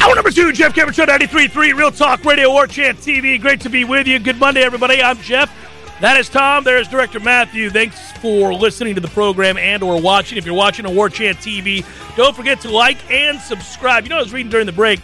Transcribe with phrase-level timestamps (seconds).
[0.00, 3.38] Hour number two, Jeff Cameron Show 93.3, Real Talk Radio, War Chant TV.
[3.38, 4.18] Great to be with you.
[4.18, 5.02] Good Monday, everybody.
[5.02, 5.52] I'm Jeff.
[6.00, 6.64] That is Tom.
[6.64, 7.68] There's Director Matthew.
[7.68, 10.38] Thanks for listening to the program and or watching.
[10.38, 11.84] If you're watching on War Chant TV,
[12.16, 14.04] don't forget to like and subscribe.
[14.04, 15.00] You know, I was reading during the break.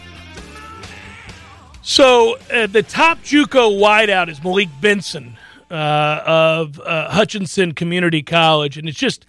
[1.83, 5.37] So uh, the top JUCO wideout is Malik Benson
[5.71, 9.27] uh, of uh, Hutchinson Community College, and it's just,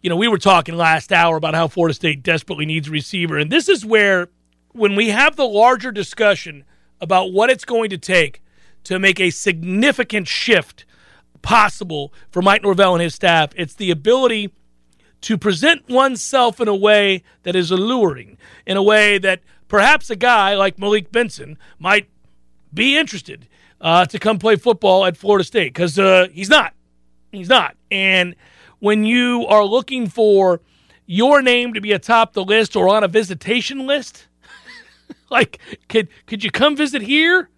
[0.00, 3.36] you know, we were talking last hour about how Florida State desperately needs a receiver,
[3.36, 4.30] and this is where
[4.72, 6.64] when we have the larger discussion
[7.00, 8.42] about what it's going to take
[8.84, 10.84] to make a significant shift
[11.42, 14.52] possible for Mike Norvell and his staff, it's the ability
[15.22, 20.16] to present oneself in a way that is alluring, in a way that perhaps a
[20.16, 22.08] guy like Malik Benson might
[22.72, 23.46] be interested
[23.80, 26.74] uh, to come play football at Florida State because uh, he's not.
[27.32, 27.76] He's not.
[27.90, 28.34] And
[28.78, 30.60] when you are looking for
[31.06, 34.26] your name to be atop the list or on a visitation list,
[35.32, 35.58] like
[35.88, 37.50] could could you come visit here?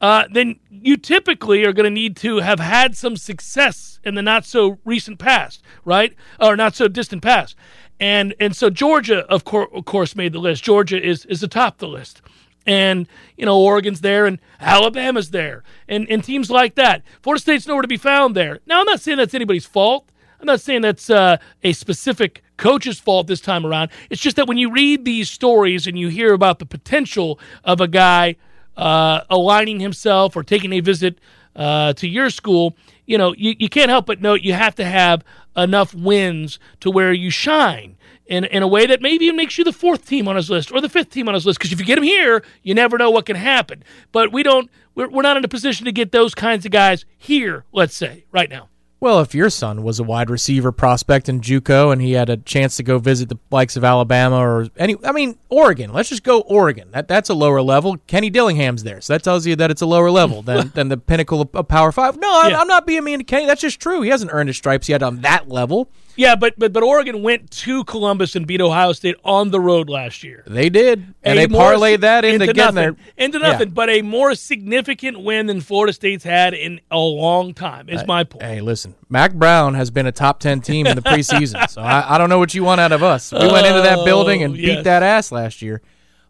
[0.00, 4.22] Uh, then you typically are going to need to have had some success in the
[4.22, 6.14] not so recent past, right?
[6.38, 7.56] Or not so distant past.
[7.98, 10.62] And and so Georgia, of, course, of course, made the list.
[10.62, 12.20] Georgia is is atop the list.
[12.66, 13.06] And,
[13.36, 17.04] you know, Oregon's there and Alabama's there and, and teams like that.
[17.22, 18.58] Florida State's nowhere to be found there.
[18.66, 20.10] Now, I'm not saying that's anybody's fault.
[20.46, 23.90] I'm not saying that's uh, a specific coach's fault this time around.
[24.10, 27.80] It's just that when you read these stories and you hear about the potential of
[27.80, 28.36] a guy
[28.76, 31.18] uh, aligning himself or taking a visit
[31.56, 32.76] uh, to your school,
[33.06, 35.24] you know, you, you can't help but note you have to have
[35.56, 37.96] enough wins to where you shine
[38.26, 40.80] in, in a way that maybe makes you the fourth team on his list or
[40.80, 41.58] the fifth team on his list.
[41.58, 43.82] Because if you get him here, you never know what can happen.
[44.12, 47.04] But we don't, we're, we're not in a position to get those kinds of guys
[47.18, 48.68] here, let's say, right now.
[48.98, 52.38] Well, if your son was a wide receiver prospect in JUCO and he had a
[52.38, 55.92] chance to go visit the likes of Alabama or any, I mean Oregon.
[55.92, 56.88] Let's just go Oregon.
[56.92, 57.98] That that's a lower level.
[58.06, 60.96] Kenny Dillingham's there, so that tells you that it's a lower level than than the
[60.96, 62.16] pinnacle of, of Power Five.
[62.16, 62.60] No, I'm, Yeah.
[62.60, 63.44] I'm not being mean to Kenny.
[63.44, 64.00] That's just true.
[64.00, 65.90] He hasn't earned his stripes yet on that level.
[66.16, 69.88] Yeah, but but but Oregon went to Columbus and beat Ohio State on the road
[69.90, 70.42] last year.
[70.46, 73.52] They did, and A they more parlayed that into, getting nothing, into Yeah.
[73.52, 77.88] nothing, but a more significant win than Florida State's had in a long time.
[77.88, 78.42] Is my point.
[78.44, 82.14] Hey, listen, Mack Brown has been a top 10 team in the preseason, so I,
[82.14, 83.32] I don't know what you want out of us.
[83.32, 84.76] We went into that oh, building and Oh, yes.
[84.76, 85.82] beat that ass last year.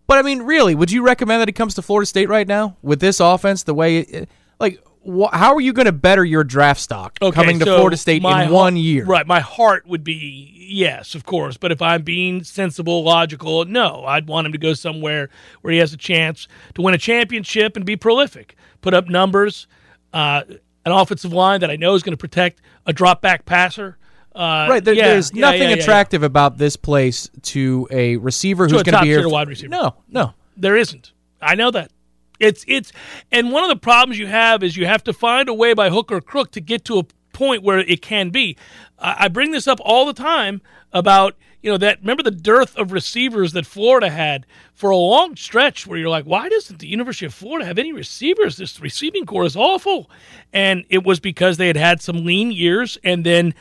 [0.08, 2.76] But, I mean, really, would you recommend that he comes to Florida State right now
[2.82, 4.28] with this offense, the way, it,
[4.60, 7.76] like, wh- how are you going to better your draft stock Okay, coming to so
[7.76, 9.04] Florida State in heart- one year?
[9.04, 11.56] Right, my heart would be yes, of course.
[11.56, 15.30] But if I'm being sensible, logical, no, I'd want him to go somewhere
[15.62, 19.66] where he has a chance to win a championship and be prolific, put up numbers,
[20.12, 20.42] uh,
[20.84, 23.98] an offensive line that I know is going to protect a drop back passer.
[24.34, 25.76] Uh, Right, there, yeah, there's yeah, nothing yeah.
[25.76, 29.28] attractive about this place to a receiver To who's going to be here.
[29.28, 29.70] wide receiver.
[29.70, 30.34] No, no.
[30.56, 31.12] There isn't.
[31.40, 31.90] I know that.
[32.38, 32.92] It's it's
[33.30, 35.90] and one of the problems you have is you have to find a way by
[35.90, 38.56] hook or crook to get to a point where it can be.
[38.98, 40.62] I bring this up all the time
[40.92, 45.36] about you know that remember the dearth of receivers that Florida had for a long
[45.36, 48.56] stretch where you're like, why doesn't the University of Florida have any receivers?
[48.56, 50.10] This receiving core is awful,
[50.52, 53.54] and it was because they had had some lean years and then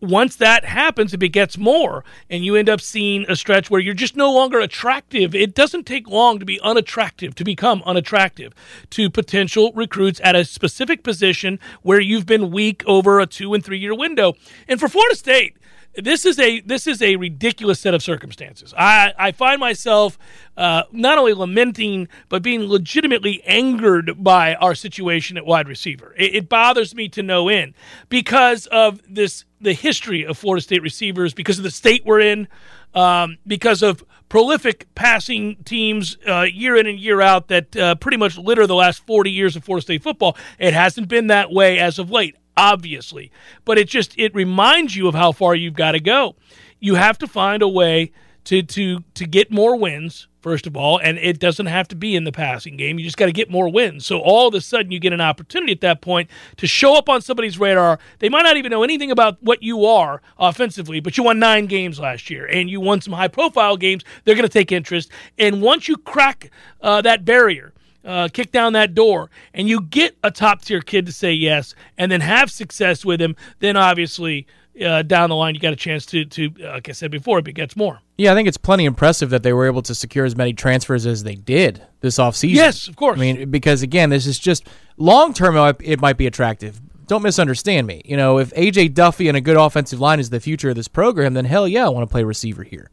[0.00, 3.94] once that happens, it gets more, and you end up seeing a stretch where you're
[3.94, 8.54] just no longer attractive, it doesn't take long to be unattractive, to become unattractive
[8.90, 13.64] to potential recruits at a specific position where you've been weak over a two and
[13.64, 14.34] three year window.
[14.68, 15.56] And for Florida State,
[15.96, 18.72] this is a this is a ridiculous set of circumstances.
[18.76, 20.18] I, I find myself
[20.56, 26.14] uh, not only lamenting but being legitimately angered by our situation at wide receiver.
[26.16, 27.74] It, it, bothers me to no end
[28.08, 32.48] because of this the history of Florida State receivers, because of the state we're in,
[32.94, 38.16] um, because of prolific passing teams uh, year in and year out that uh, pretty
[38.16, 40.36] much litter the last 40 years of Florida State football.
[40.58, 43.30] It hasn't been that way as of late obviously,
[43.64, 46.34] but it just it reminds you of how far you've got to go.
[46.80, 48.12] You have to find a way
[48.44, 52.14] to to to get more wins first of all, and it doesn't have to be
[52.16, 52.98] in the passing game.
[52.98, 54.06] You just got to get more wins.
[54.06, 57.08] So all of a sudden, you get an opportunity at that point to show up
[57.08, 57.98] on somebody's radar.
[58.18, 61.66] They might not even know anything about what you are offensively, but you won nine
[61.66, 64.04] games last year, and you won some high-profile games.
[64.24, 66.50] They're going to take interest, and once you crack
[66.80, 67.72] uh, that barrier
[68.04, 71.74] uh, kick down that door and you get a top tier kid to say yes
[71.98, 74.46] and then have success with him, then obviously
[74.82, 77.38] uh, down the line you got a chance to, to uh, like I said before,
[77.38, 78.00] it gets more.
[78.16, 81.06] Yeah, I think it's plenty impressive that they were able to secure as many transfers
[81.06, 82.54] as they did this offseason.
[82.54, 83.16] Yes, of course.
[83.16, 84.66] I mean, because again, this is just
[84.96, 86.80] long term, it might be attractive.
[87.06, 88.02] Don't misunderstand me.
[88.04, 90.88] You know, if AJ Duffy and a good offensive line is the future of this
[90.88, 92.90] program, then hell yeah, I want to play receiver here.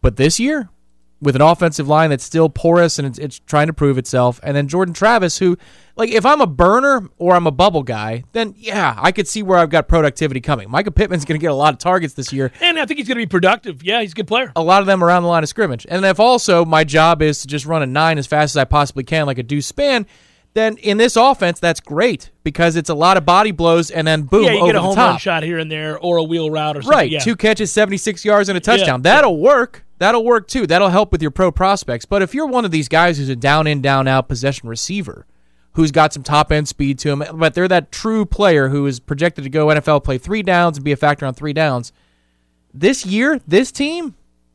[0.00, 0.70] But this year,
[1.20, 4.38] with an offensive line that's still porous and it's, it's, trying to prove itself.
[4.42, 5.58] And then Jordan Travis, who,
[5.96, 9.42] like, if I'm a burner or I'm a bubble guy, then yeah, I could see
[9.42, 10.68] where I've got productivity coming.
[10.68, 12.52] Mycah Pittman's going to get a lot of targets this year.
[12.60, 13.82] And I think he's going to be productive.
[13.82, 14.52] Yeah, he's a good player.
[14.54, 15.86] A lot of them around the line of scrimmage.
[15.88, 18.64] And if also my job is to just run a nine as fast as I
[18.64, 20.06] possibly can, like a deuce span,
[20.54, 24.22] then in this offense, that's great because it's a lot of body blows and then
[24.22, 25.10] boom, yeah, you get a home top.
[25.10, 26.96] run shot here and there or a wheel route or something.
[26.96, 27.20] Right, yeah.
[27.20, 29.00] two catches, 76 yards, and a touchdown.
[29.00, 29.14] Yeah.
[29.14, 29.84] That'll work.
[29.98, 30.66] That'll work too.
[30.66, 32.04] That'll help with your pro prospects.
[32.04, 35.26] But if you're one of these guys who's a down in, down out possession receiver,
[35.72, 39.00] who's got some top end speed to him, but they're that true player who is
[39.00, 41.92] projected to go NFL, play three downs, and be a factor on three downs.
[42.72, 44.14] This year, this team,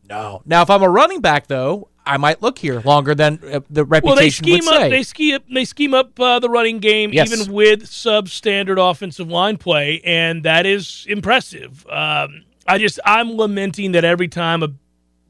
[0.10, 0.42] no.
[0.46, 3.86] Now, if I'm a running back, though, I might look here longer than uh, the
[3.86, 4.90] reputation well, they scheme would up.
[4.90, 5.44] They scheme up.
[5.52, 7.32] They scheme up uh, the running game yes.
[7.32, 11.86] even with substandard offensive line play, and that is impressive.
[11.88, 14.70] Um, I just I'm lamenting that every time a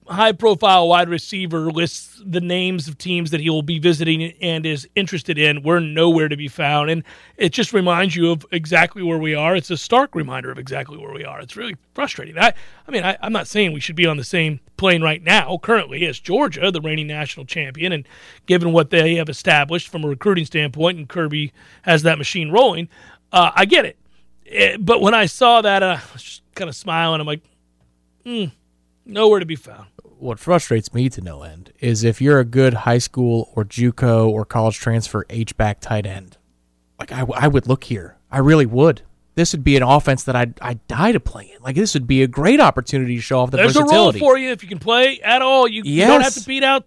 [0.08, 4.66] high profile wide receiver lists the names of teams that he will be visiting and
[4.66, 6.90] is interested in, we're nowhere to be found.
[6.90, 7.04] And
[7.38, 9.56] it just reminds you of exactly where we are.
[9.56, 11.40] It's a stark reminder of exactly where we are.
[11.40, 12.38] It's really frustrating.
[12.38, 12.54] I,
[12.88, 15.58] I mean, I, I'm not saying we should be on the same plane right now,
[15.58, 17.92] currently, as Georgia, the reigning national champion.
[17.92, 18.08] And
[18.46, 21.54] given what they have established from a recruiting standpoint, and Kirby
[21.84, 22.90] has that machine rolling,
[23.32, 23.98] uh, I get it.
[24.46, 24.74] it.
[24.74, 27.22] Eh, but when I saw that, uh, I was just kind of smiling.
[27.22, 27.42] I'm like,
[28.24, 28.46] hmm,
[29.06, 29.88] nowhere to be found
[30.24, 34.28] what frustrates me to no end is if you're a good high school or JUCO
[34.30, 36.38] or college transfer H back tight end,
[37.00, 38.18] like I, I would look here.
[38.32, 39.02] I really would.
[39.36, 41.62] This would be an offense that I'd, I'd die to play in.
[41.62, 44.20] Like this would be a great opportunity to show off the There's versatility.
[44.20, 45.68] a role for you if you can play at all.
[45.68, 46.86] You, you don't have to beat out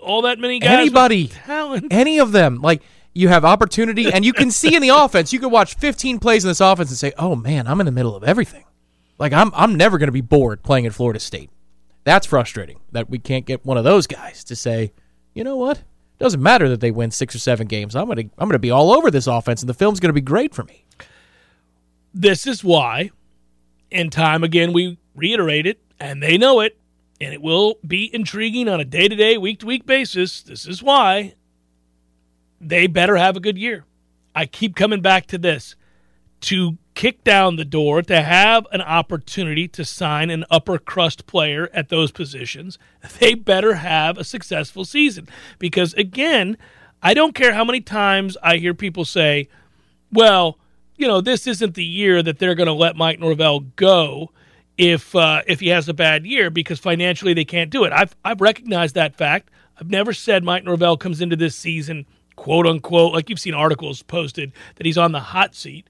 [0.00, 0.70] all that many guys.
[0.70, 1.86] Anybody, talent.
[1.90, 2.60] any of them.
[2.60, 2.82] Like
[3.14, 5.32] you have opportunity, and you can see in the offense.
[5.32, 7.92] You can watch 15 plays in this offense and say, "Oh man, I'm in the
[7.92, 8.64] middle of everything."
[9.18, 11.50] Like I'm I'm never going to be bored playing at Florida State.
[12.08, 14.94] That's frustrating that we can't get one of those guys to say,
[15.34, 15.82] you know what?
[16.18, 17.94] Doesn't matter that they win six or seven games.
[17.94, 20.54] I'm gonna I'm gonna be all over this offense, and the film's gonna be great
[20.54, 20.86] for me.
[22.14, 23.10] This is why,
[23.90, 26.78] in time again, we reiterate it, and they know it,
[27.20, 30.40] and it will be intriguing on a day to day, week to week basis.
[30.40, 31.34] This is why
[32.58, 33.84] they better have a good year.
[34.34, 35.76] I keep coming back to this
[36.40, 41.70] to kick down the door to have an opportunity to sign an upper crust player
[41.72, 42.76] at those positions,
[43.20, 45.28] they better have a successful season.
[45.60, 46.58] Because again,
[47.00, 49.48] I don't care how many times I hear people say,
[50.12, 50.58] well,
[50.96, 54.32] you know, this isn't the year that they're going to let Mike Norvell go
[54.76, 57.92] if uh, if he has a bad year because financially they can't do it.
[57.92, 59.50] I've I've recognized that fact.
[59.80, 64.02] I've never said Mike Norvell comes into this season quote unquote like you've seen articles
[64.02, 65.88] posted that he's on the hot seat.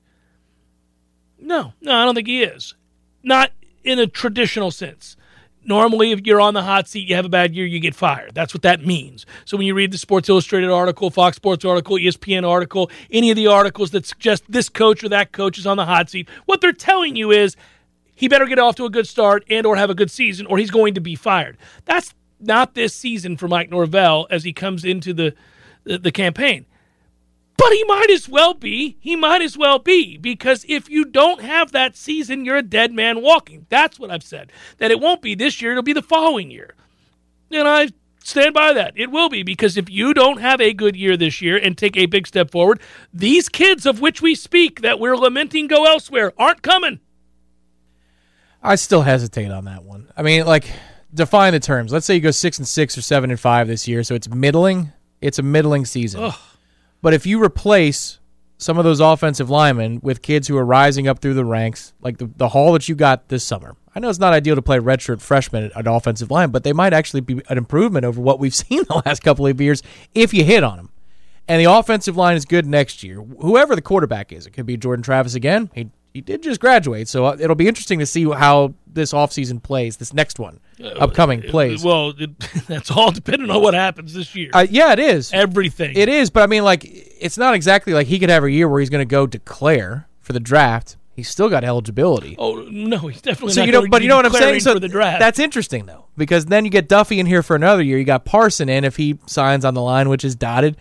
[1.38, 2.74] No, no, I don't think he is.
[3.22, 3.52] Not
[3.84, 5.16] in a traditional sense.
[5.64, 8.34] Normally, if you're on the hot seat, you have a bad year, you get fired.
[8.34, 9.26] That's what that means.
[9.44, 13.36] So when you read the Sports Illustrated article, Fox Sports article, ESPN article, any of
[13.36, 16.62] the articles that suggest this coach or that coach is on the hot seat, what
[16.62, 17.54] they're telling you is
[18.14, 20.56] he better get off to a good start and or have a good season or
[20.56, 21.58] he's going to be fired.
[21.84, 25.34] That's not this season for Mike Norvell as he comes into the
[25.84, 26.66] the, the campaign.
[27.58, 28.96] But he might as well be.
[29.00, 32.92] He might as well be because if you don't have that season, you're a dead
[32.92, 33.66] man walking.
[33.68, 34.52] That's what I've said.
[34.78, 36.76] That it won't be this year, it'll be the following year.
[37.50, 37.88] And I
[38.22, 38.92] stand by that.
[38.96, 41.96] It will be because if you don't have a good year this year and take
[41.96, 42.80] a big step forward,
[43.12, 47.00] these kids of which we speak that we're lamenting go elsewhere aren't coming.
[48.62, 50.12] I still hesitate on that one.
[50.16, 50.70] I mean, like
[51.12, 51.92] define the terms.
[51.92, 54.28] Let's say you go six and six or seven and five this year, so it's
[54.28, 54.92] middling.
[55.20, 56.22] It's a middling season.
[56.22, 56.34] Ugh.
[57.00, 58.18] But if you replace
[58.56, 62.18] some of those offensive linemen with kids who are rising up through the ranks, like
[62.18, 64.78] the, the haul that you got this summer, I know it's not ideal to play
[64.78, 68.54] redshirt freshmen at, offensive line, but they might actually be an improvement over what we've
[68.54, 69.82] seen the last couple of years
[70.14, 70.90] if you hit on them.
[71.46, 73.22] And the offensive line is good next year.
[73.22, 75.70] Whoever the quarterback is, it could be Jordan Travis again.
[75.74, 75.88] He
[76.18, 79.98] he did just graduate, so uh, it'll be interesting to see how this offseason plays,
[79.98, 80.58] this next one,
[80.96, 81.84] upcoming plays.
[81.84, 84.50] Well, it, that's all depending on what happens this year.
[84.52, 85.32] Uh, yeah, it is.
[85.32, 85.96] Everything.
[85.96, 88.68] It is, but I mean, like, it's not exactly like he could have a year
[88.68, 90.96] where he's going to go declare for the draft.
[91.14, 92.34] He's still got eligibility.
[92.36, 94.58] Oh no, he's definitely so not you know, but you know what I'm saying.
[94.58, 95.20] So for the draft.
[95.20, 97.98] that's interesting though, because then you get Duffy in here for another year.
[97.98, 100.76] You got Parson in if he signs on the line, which is dotted.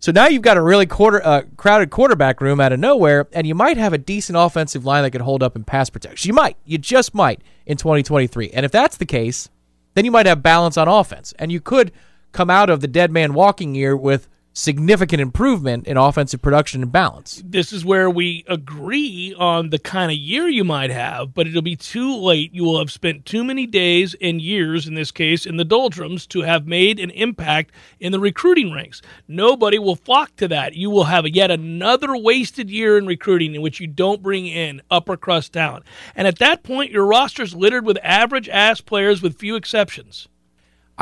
[0.00, 3.46] So now you've got a really quarter uh, crowded quarterback room out of nowhere, and
[3.46, 6.26] you might have a decent offensive line that could hold up in pass protection.
[6.26, 8.48] You might, you just might in 2023.
[8.50, 9.50] And if that's the case,
[9.92, 11.92] then you might have balance on offense, and you could
[12.32, 16.92] come out of the dead man walking year with significant improvement in offensive production and
[16.92, 17.42] balance.
[17.44, 21.62] this is where we agree on the kind of year you might have, but it'll
[21.62, 22.52] be too late.
[22.52, 26.26] You will have spent too many days and years, in this case, in the doldrums
[26.28, 29.00] to have made an impact in the recruiting ranks.
[29.28, 30.74] Nobody will flock to that.
[30.74, 34.82] You will have yet another wasted year in recruiting in which you don't bring in
[34.90, 35.84] upper crust talent.
[36.14, 40.28] And at that point, your roster's littered with average ass players with few exceptions.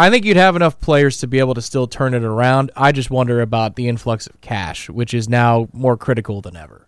[0.00, 2.70] I think you'd have enough players to be able to still turn it around.
[2.76, 6.86] I just wonder about the influx of cash, which is now more critical than ever.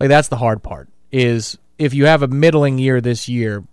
[0.00, 0.88] Like that's the hard part.
[1.12, 3.64] Is if you have a middling year this year,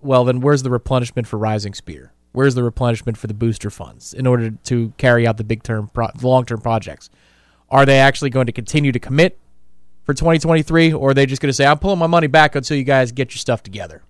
[0.00, 2.14] well then where's the replenishment for Rising Spear?
[2.32, 5.88] Where's the replenishment for the booster funds in order to carry out the big term,
[5.88, 7.10] pro- long term projects?
[7.68, 9.38] Are they actually going to continue to commit
[10.04, 12.78] for 2023, or are they just going to say, "I'm pulling my money back until
[12.78, 14.02] you guys get your stuff together"?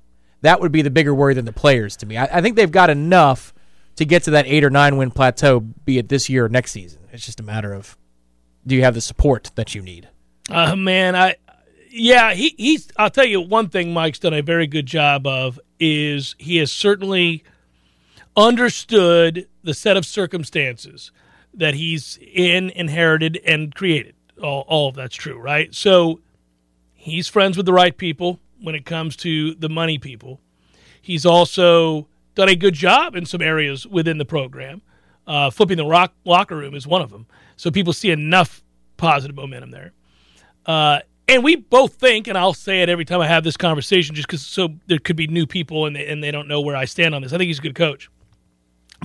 [0.42, 2.16] That would be the bigger worry than the players to me.
[2.16, 3.51] I, I think they've got enough
[3.96, 6.72] to get to that eight or nine win plateau, be it this year or next
[6.72, 7.00] season.
[7.12, 7.96] It's just a matter of
[8.66, 10.08] do you have the support that you need?
[10.48, 11.36] Uh, man, I
[11.92, 12.88] yeah, he, he's.
[12.96, 13.92] I'll tell you one thing.
[13.92, 17.44] Mike's done a very good job of is he has certainly
[18.36, 21.12] understood the set of circumstances
[21.54, 24.14] that he's in, inherited, and created.
[24.42, 25.74] All, all of that's true, right?
[25.74, 26.20] So
[26.94, 30.40] he's friends with the right people when it comes to the money people.
[31.00, 34.82] He's also done a good job in some areas within the program.
[35.26, 37.26] Uh, flipping the rock, locker room is one of them.
[37.56, 38.62] So people see enough
[38.96, 39.92] positive momentum there.
[40.66, 44.14] Uh, and we both think, and I'll say it every time I have this conversation,
[44.14, 46.76] just because so there could be new people and they, and they don't know where
[46.76, 47.32] I stand on this.
[47.32, 48.10] I think he's a good coach,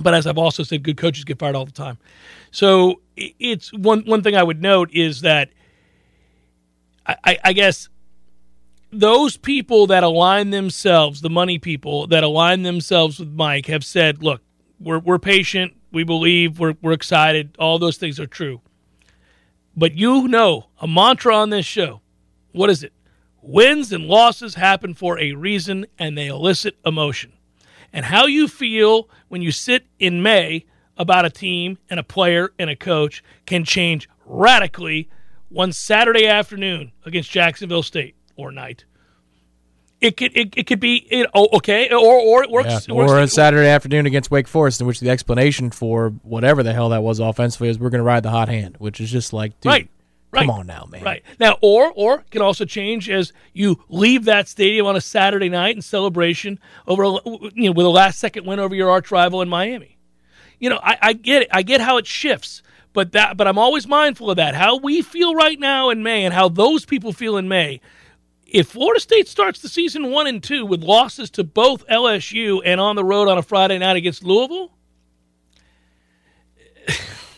[0.02, 1.98] but as I've also said, good coaches get fired all the time.
[2.50, 5.50] So it's one one thing I would note is that
[7.06, 7.88] I, I, I guess
[8.90, 14.22] those people that align themselves, the money people that align themselves with Mike, have said,
[14.22, 14.42] "Look,
[14.80, 17.54] we're we're patient, we believe, we're we're excited.
[17.58, 18.60] All those things are true."
[19.76, 22.00] But you know, a mantra on this show,
[22.52, 22.92] what is it?
[23.42, 27.32] Wins and losses happen for a reason, and they elicit emotion.
[27.92, 30.66] And how you feel when you sit in May
[30.96, 35.08] about a team and a player and a coach can change radically
[35.48, 38.84] one Saturday afternoon against Jacksonville State or night.
[40.00, 42.78] It could it, it could be it, oh, okay or or it works, Yeah.
[42.88, 46.62] it works Or a Saturday afternoon against Wake Forest, in which the explanation for whatever
[46.62, 49.10] the hell that was offensively is we're going to ride the hot hand, which is
[49.10, 49.88] just like, dude, Right.
[50.30, 50.42] Right.
[50.46, 51.02] come on now, man.
[51.02, 51.24] Right.
[51.40, 55.74] Now, or or can also change as you leave that stadium on a Saturday night
[55.74, 57.18] in celebration over a-
[57.54, 59.96] you know with a last second win over your arch rival in Miami.
[60.60, 61.48] You know, I, I get it.
[61.50, 64.54] I get how it shifts, but that but I'm always mindful of that.
[64.54, 67.80] How we feel right now in May and how those people feel in May.
[68.48, 72.80] If Florida State starts the season one and two with losses to both LSU and
[72.80, 74.72] on the road on a Friday night against Louisville,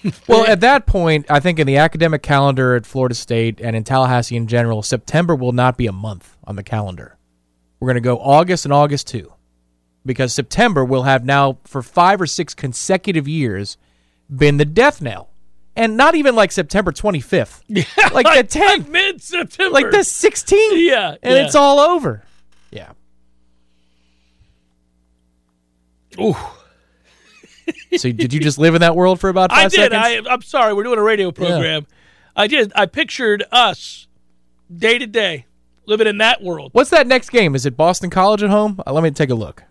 [0.28, 3.84] Well, at that point, I think in the academic calendar at Florida State and in
[3.84, 7.18] Tallahassee in general, September will not be a month on the calendar.
[7.78, 9.34] We're going to go August and August too,
[10.06, 13.76] because September will have now for five or six consecutive years
[14.34, 15.30] been the death knell,
[15.76, 17.62] and not even like September 25th,
[18.12, 21.44] like the 10th, mid September, like the 16th, Yeah, and yeah.
[21.44, 22.22] it's all over.
[22.70, 22.90] Yeah.
[26.20, 26.36] Ooh.
[27.96, 29.92] So did you just live in that world for about five I did.
[29.92, 30.26] seconds?
[30.28, 30.74] I, I'm sorry.
[30.74, 31.86] We're doing a radio program.
[32.34, 32.72] I I did.
[32.74, 34.06] I pictured us
[34.74, 35.46] day to day
[35.86, 36.70] living in that world.
[36.72, 37.54] What's that next game?
[37.54, 38.80] Is it Boston College at home?
[38.86, 39.62] Uh, let me take a look.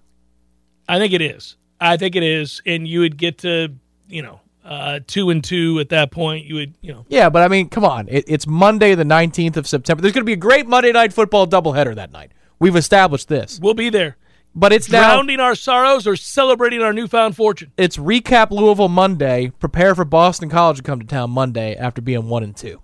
[0.88, 1.56] I think it is.
[1.80, 3.74] I think it is, and you would get to
[4.10, 6.46] you know uh, two and two at that point.
[6.46, 8.08] You would you know Yeah, but I mean, come on.
[8.08, 10.02] It, it's Monday, the 19th of September.
[10.02, 12.32] There's going to be a great Monday Night Football doubleheader that night.
[12.60, 13.60] We've established this.
[13.62, 14.16] we'll be there,
[14.54, 15.16] But it's now.
[15.16, 17.72] drowning our sorrows or celebrating our newfound fortune.
[17.78, 19.52] It's recap Louisville Monday.
[19.60, 22.82] Prepare for Boston College to come to town Monday after being one and two.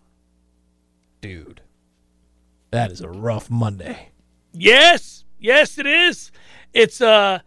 [1.22, 1.62] Dude,
[2.72, 4.10] that is a rough Monday.
[4.54, 6.32] Yes, yes, it is.
[6.74, 7.44] It's a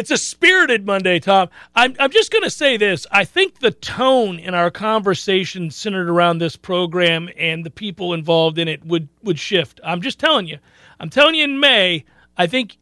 [0.00, 1.50] it's a spirited Monday, Tom.
[1.74, 3.06] I'm I'm just going to say this.
[3.12, 8.56] I think the tone in our conversation centered around this program and the people involved
[8.58, 9.78] in it would would shift.
[9.84, 10.58] I'm just telling you.
[10.98, 12.06] I'm telling you in May,
[12.38, 12.78] I think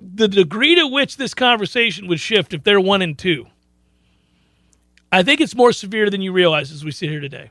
[0.00, 3.46] the degree to which this conversation would shift if they're 1 and 2.
[5.10, 7.50] I think it's more severe than you realize as we sit here today.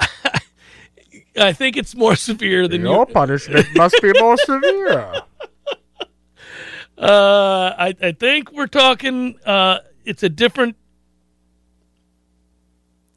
[1.38, 5.22] I think it's more severe than you punishment must be more severe.
[6.98, 9.38] Uh, I, I think we're talking.
[9.46, 10.76] Uh, it's a different.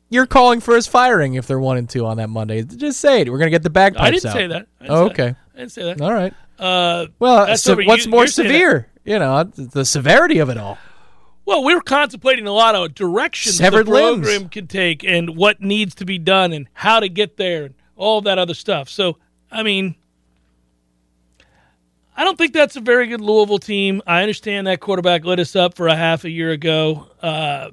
[0.09, 2.63] You're calling for his firing if they're one and two on that Monday.
[2.63, 3.31] Just say it.
[3.31, 4.33] We're gonna get the bagpipes I didn't out.
[4.33, 4.67] say that.
[4.79, 5.21] I didn't Oh, say that.
[5.21, 5.35] okay.
[5.55, 6.01] I didn't say that.
[6.01, 6.33] All right.
[6.59, 8.87] Uh, Well, so what's you- more that- severe?
[9.03, 10.77] You know, the severity of it all.
[11.45, 14.49] well, we're contemplating a lot of directions Severed the program limbs.
[14.51, 18.21] could take and what needs to be done and how to get there and all
[18.21, 18.89] that other stuff.
[18.89, 19.17] So,
[19.51, 19.95] I mean,
[22.21, 23.99] I don't think that's a very good Louisville team.
[24.05, 27.07] I understand that quarterback lit us up for a half a year ago.
[27.19, 27.71] Uh,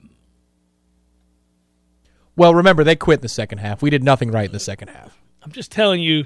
[2.35, 3.83] Well, remember they quit in the second half.
[3.83, 5.21] We did nothing right in the second half.
[5.43, 6.25] I'm just telling you,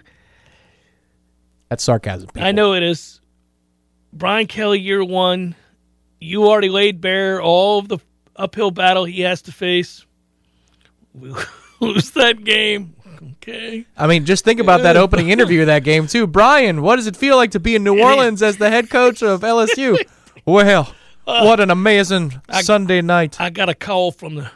[1.69, 2.29] That's sarcasm.
[2.29, 2.45] People.
[2.45, 3.21] I know it is.
[4.13, 5.57] Brian Kelly, year one,
[6.21, 7.99] you already laid bare all of the
[8.37, 10.07] uphill battle he has to face.
[11.13, 11.35] We
[11.81, 12.95] lose that game.
[13.43, 13.87] Okay.
[13.97, 16.29] I mean, just think about that opening interview of that game too.
[16.29, 19.23] Brian, what does it feel like to be in New Orleans as the head coach
[19.23, 19.99] of LSU?
[20.45, 20.93] Well,
[21.25, 23.41] what an amazing Sunday night.
[23.41, 24.51] I got a call from the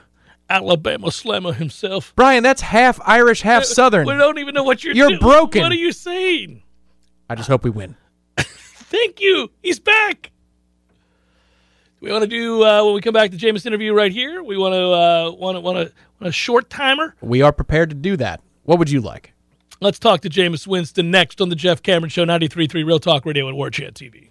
[0.50, 2.12] Alabama Slammer himself.
[2.16, 4.04] Brian, that's half Irish, half Southern.
[4.04, 5.20] We don't even know what you're You're doing.
[5.20, 5.62] broken.
[5.62, 6.64] What are you saying?
[7.30, 7.94] I just hope we win.
[8.36, 9.50] Thank you.
[9.62, 10.32] He's back.
[12.00, 14.42] We want to do uh, when we come back to Jameis interview right here.
[14.42, 17.14] We want to uh, want to want to want a short timer.
[17.20, 18.40] We are prepared to do that.
[18.66, 19.32] What would you like?
[19.80, 23.46] Let's talk to Jameis Winston next on the Jeff Cameron Show, 93.3 Real Talk Radio
[23.46, 24.30] and War Chant TV.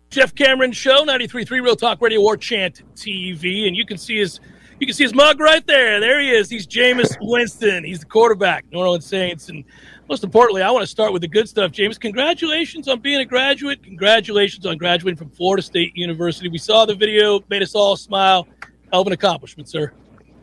[0.11, 3.65] Jeff Cameron Show, 93.3 Real Talk Radio War Chant TV.
[3.65, 4.41] And you can see his
[4.77, 6.01] you can see his mug right there.
[6.01, 6.49] There he is.
[6.49, 7.85] He's Jameis Winston.
[7.85, 9.47] He's the quarterback, New Orleans Saints.
[9.47, 9.63] And
[10.09, 11.71] most importantly, I want to start with the good stuff.
[11.71, 13.83] Jameis, congratulations on being a graduate.
[13.83, 16.49] Congratulations on graduating from Florida State University.
[16.49, 18.47] We saw the video, made us all smile.
[18.91, 19.93] Hell of an accomplishment, sir.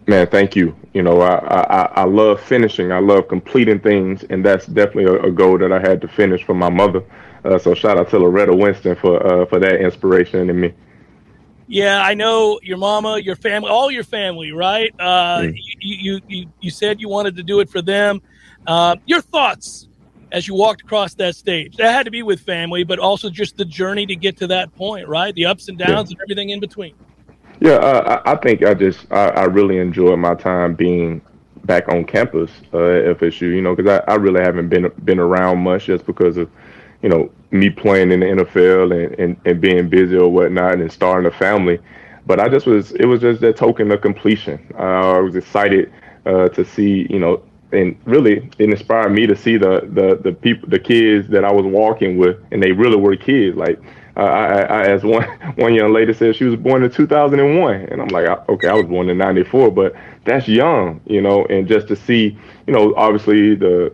[0.07, 0.75] Man, thank you.
[0.95, 2.91] You know, I, I, I love finishing.
[2.91, 6.43] I love completing things, and that's definitely a, a goal that I had to finish
[6.43, 7.05] for my mother.
[7.45, 10.73] Uh, so shout out to Loretta Winston for uh, for that inspiration in me.
[11.67, 14.93] Yeah, I know your mama, your family, all your family, right?
[14.99, 15.55] Uh, Mm.
[15.81, 18.21] you, you, you, you said you wanted to do it for them.
[18.67, 19.89] Uh, your thoughts
[20.33, 21.77] as you walked across that stage?
[21.77, 24.75] That had to be with family, but also just the journey to get to that
[24.77, 25.35] point, right?
[25.35, 26.95] The ups and downs and everything in between.
[27.61, 31.21] Yeah, uh, I, I think I just I, I really enjoyed my time being
[31.65, 33.43] back on campus uh, at FSU.
[33.55, 36.51] You know, because I, I really haven't been been around much just because of
[37.03, 40.93] you know me playing in the NFL and, and, and being busy or whatnot and
[40.93, 41.79] starting a family.
[42.27, 44.67] But I just was it was just that token of completion.
[44.79, 45.93] Uh, I was excited
[46.27, 50.33] uh, to see you know and really it inspired me to see the the the
[50.33, 53.57] people the kids that I was walking with, and they really were kids.
[53.57, 53.79] Like
[54.17, 55.23] uh, I, I, as one
[55.57, 58.87] one young lady said, she was born in 2001, and I'm like, okay, I was
[58.87, 61.45] born in '94, but that's young, you know.
[61.47, 63.93] And just to see, you know, obviously the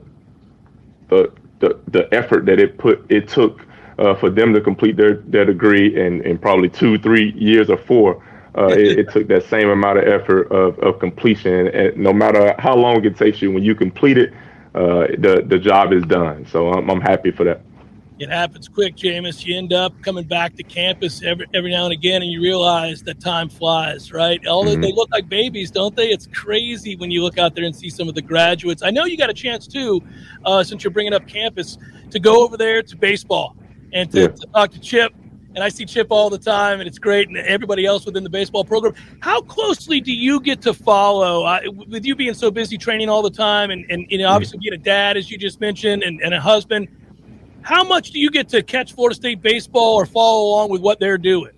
[1.09, 1.33] the
[1.64, 3.66] the, the effort that it put it took
[3.98, 7.77] uh, for them to complete their their degree in in probably two, three years or
[7.77, 8.22] four
[8.57, 11.68] uh, it, it, took that same amount of effort of, of completion.
[11.68, 14.33] And no matter how long it takes you, when you complete it,
[14.74, 16.46] uh, the the job is done.
[16.46, 17.61] So I'm, I'm happy for that.
[18.18, 19.44] It happens quick, Jameis.
[19.44, 23.03] You end up coming back to campus every every now and again, and you realize
[23.03, 24.44] that time flies, right?
[24.46, 24.83] Although mm-hmm.
[24.83, 26.11] they look like babies, don't they?
[26.11, 28.85] It's crazy when you look out there and see some of the graduates.
[28.85, 30.00] I know you got a chance too,
[30.44, 31.77] uh, since you're bringing up campus,
[32.11, 33.57] to go over there to baseball
[33.92, 34.29] and to, yeah.
[34.29, 35.12] to talk to Chip
[35.55, 38.31] and I see Chip all the time, and it's great, and everybody else within the
[38.31, 38.94] baseball program.
[39.20, 43.22] How closely do you get to follow, uh, with you being so busy training all
[43.22, 46.20] the time, and, and you know, obviously being a dad, as you just mentioned, and,
[46.22, 46.88] and a husband?
[47.64, 51.00] How much do you get to catch Florida State baseball or follow along with what
[51.00, 51.53] they're doing?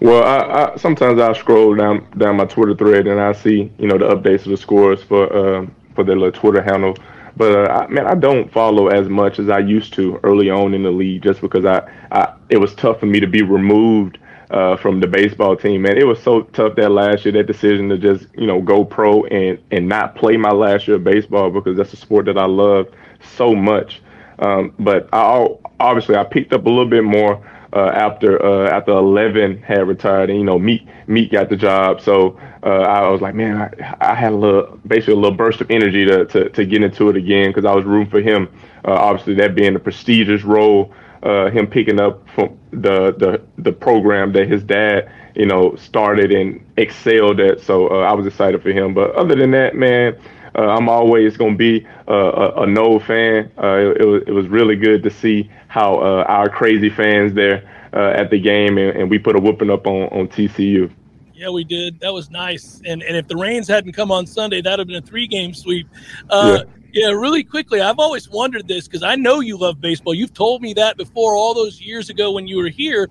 [0.00, 3.86] Well, I, I, sometimes I scroll down down my Twitter thread and I see you
[3.86, 6.96] know the updates of the scores for uh, for their little Twitter handle
[7.36, 10.74] but uh, I, man, I don't follow as much as I used to early on
[10.74, 14.18] in the league, just because I, I it was tough for me to be removed
[14.50, 15.82] uh, from the baseball team.
[15.82, 18.84] Man, it was so tough that last year that decision to just you know go
[18.84, 22.38] pro and and not play my last year of baseball because that's a sport that
[22.38, 22.88] I love
[23.36, 24.00] so much.
[24.38, 25.48] Um, but I
[25.80, 27.44] obviously I picked up a little bit more
[27.74, 32.00] uh, after uh, after Eleven had retired, and you know Meat Meat got the job.
[32.00, 35.60] So uh, I was like, man, I, I, had a little basically a little burst
[35.60, 38.48] of energy to to, to get into it again because I was rooting for him.
[38.84, 40.94] Uh, obviously, that being a prestigious role,
[41.24, 46.30] uh, him picking up from the the the program that his dad you know started
[46.30, 47.60] and excelled at.
[47.60, 48.94] So uh, I was excited for him.
[48.94, 50.16] But other than that, man.
[50.56, 53.50] Uh, I'm always going to be uh, a, a Nole fan.
[53.60, 57.34] Uh, it, it, was, it was really good to see how uh, our crazy fans
[57.34, 60.90] there uh, at the game, and, and, we put a whooping up on, on TCU.
[61.34, 62.00] Yeah, we did.
[62.00, 62.80] That was nice.
[62.84, 65.52] And and if the rains hadn't come on Sunday, that'd have been a three game
[65.52, 65.88] sweep.
[66.30, 66.60] Uh,
[66.92, 67.08] yeah.
[67.08, 67.80] yeah, really quickly.
[67.80, 70.14] I've always wondered this because I know you love baseball.
[70.14, 73.08] You've told me that before all those years ago when you were here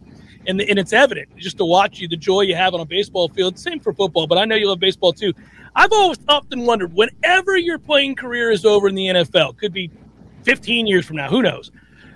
[0.47, 3.29] and, and it's evident just to watch you the joy you have on a baseball
[3.29, 3.57] field.
[3.57, 5.33] Same for football, but I know you love baseball too.
[5.75, 9.89] I've always often wondered whenever your playing career is over in the NFL, could be
[10.43, 11.71] 15 years from now, who knows?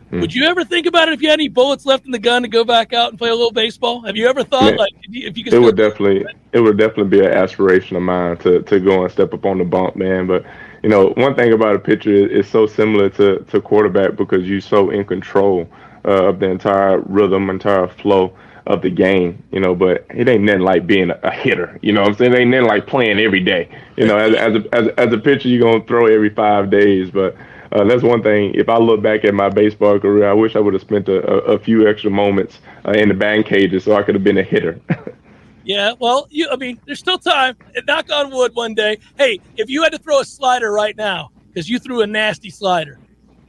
[0.09, 0.21] Hmm.
[0.21, 2.41] Would you ever think about it if you had any bullets left in the gun
[2.43, 4.01] to go back out and play a little baseball?
[4.01, 5.53] Have you ever thought like if you could?
[5.53, 9.11] It would definitely, it would definitely be an aspiration of mine to to go and
[9.11, 10.25] step up on the bump, man.
[10.25, 10.45] But
[10.81, 14.47] you know, one thing about a pitcher is it's so similar to to quarterback because
[14.47, 15.69] you're so in control
[16.05, 18.33] uh, of the entire rhythm, entire flow
[18.67, 22.01] of the game, you know, but it ain't nothing like being a hitter, you know
[22.01, 22.33] what I'm saying?
[22.33, 23.69] It ain't nothing like playing every day.
[23.95, 26.69] You know, as, as, a, as, as a pitcher, you're going to throw every five
[26.69, 27.09] days.
[27.09, 27.35] But
[27.71, 28.53] uh, that's one thing.
[28.55, 31.25] If I look back at my baseball career, I wish I would have spent a,
[31.25, 34.37] a, a few extra moments uh, in the batting cages so I could have been
[34.37, 34.81] a hitter.
[35.63, 37.55] yeah, well, you, I mean, there's still time.
[37.87, 38.99] Knock on wood one day.
[39.17, 42.49] Hey, if you had to throw a slider right now, because you threw a nasty
[42.49, 42.99] slider,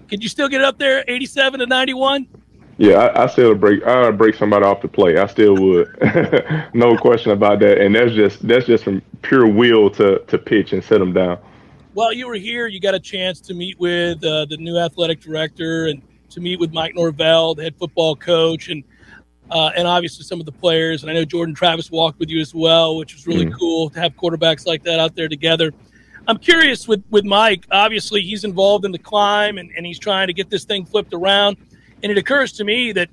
[0.08, 2.28] could you still get up there 87 to 91?
[2.78, 3.84] Yeah, I, I still break.
[3.84, 5.18] I break somebody off the play.
[5.18, 5.88] I still would,
[6.74, 7.80] no question about that.
[7.80, 11.38] And that's just that's just from pure will to to pitch and set them down.
[11.94, 12.68] Well, you were here.
[12.68, 16.60] You got a chance to meet with uh, the new athletic director and to meet
[16.60, 18.84] with Mike Norvell, the head football coach, and
[19.50, 21.02] uh, and obviously some of the players.
[21.02, 23.58] And I know Jordan Travis walked with you as well, which was really mm.
[23.58, 25.72] cool to have quarterbacks like that out there together.
[26.28, 27.66] I'm curious with with Mike.
[27.72, 31.14] Obviously, he's involved in the climb and, and he's trying to get this thing flipped
[31.14, 31.56] around.
[32.02, 33.08] And it occurs to me that,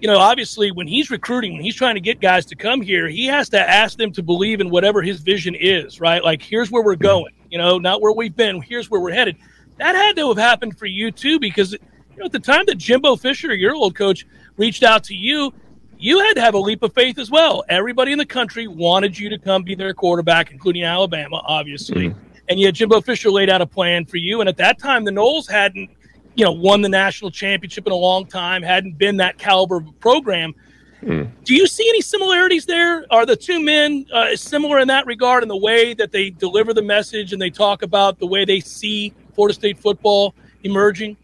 [0.00, 3.06] you know, obviously when he's recruiting, when he's trying to get guys to come here,
[3.08, 6.24] he has to ask them to believe in whatever his vision is, right?
[6.24, 9.36] Like, here's where we're going, you know, not where we've been, here's where we're headed.
[9.76, 12.78] That had to have happened for you too, because, you know, at the time that
[12.78, 14.26] Jimbo Fisher, your old coach,
[14.56, 15.52] reached out to you,
[15.98, 17.62] you had to have a leap of faith as well.
[17.68, 22.08] Everybody in the country wanted you to come be their quarterback, including Alabama, obviously.
[22.08, 22.18] Mm-hmm.
[22.48, 24.40] And yet Jimbo Fisher laid out a plan for you.
[24.40, 25.90] And at that time, the Noles hadn't
[26.40, 29.86] you know, won the national championship in a long time, hadn't been that caliber of
[29.86, 30.54] a program.
[31.02, 31.30] Mm.
[31.44, 33.04] Do you see any similarities there?
[33.10, 36.72] Are the two men uh, similar in that regard in the way that they deliver
[36.72, 41.18] the message and they talk about the way they see Florida State football emerging?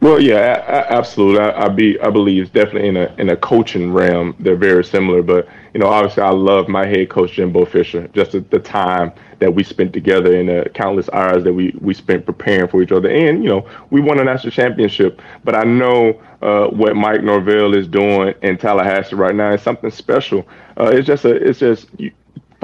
[0.00, 1.40] Well, yeah, I, I, absolutely.
[1.40, 4.84] I, I, be I believe it's definitely in a in a coaching realm they're very
[4.84, 5.22] similar.
[5.22, 8.06] But you know, obviously, I love my head coach Jimbo Fisher.
[8.08, 11.94] Just the, the time that we spent together and the countless hours that we we
[11.94, 13.08] spent preparing for each other.
[13.08, 15.22] And you know, we won a national championship.
[15.44, 19.90] But I know uh, what Mike Norvell is doing in Tallahassee right now is something
[19.90, 20.46] special.
[20.78, 21.88] Uh, it's just a it's just.
[21.98, 22.12] You,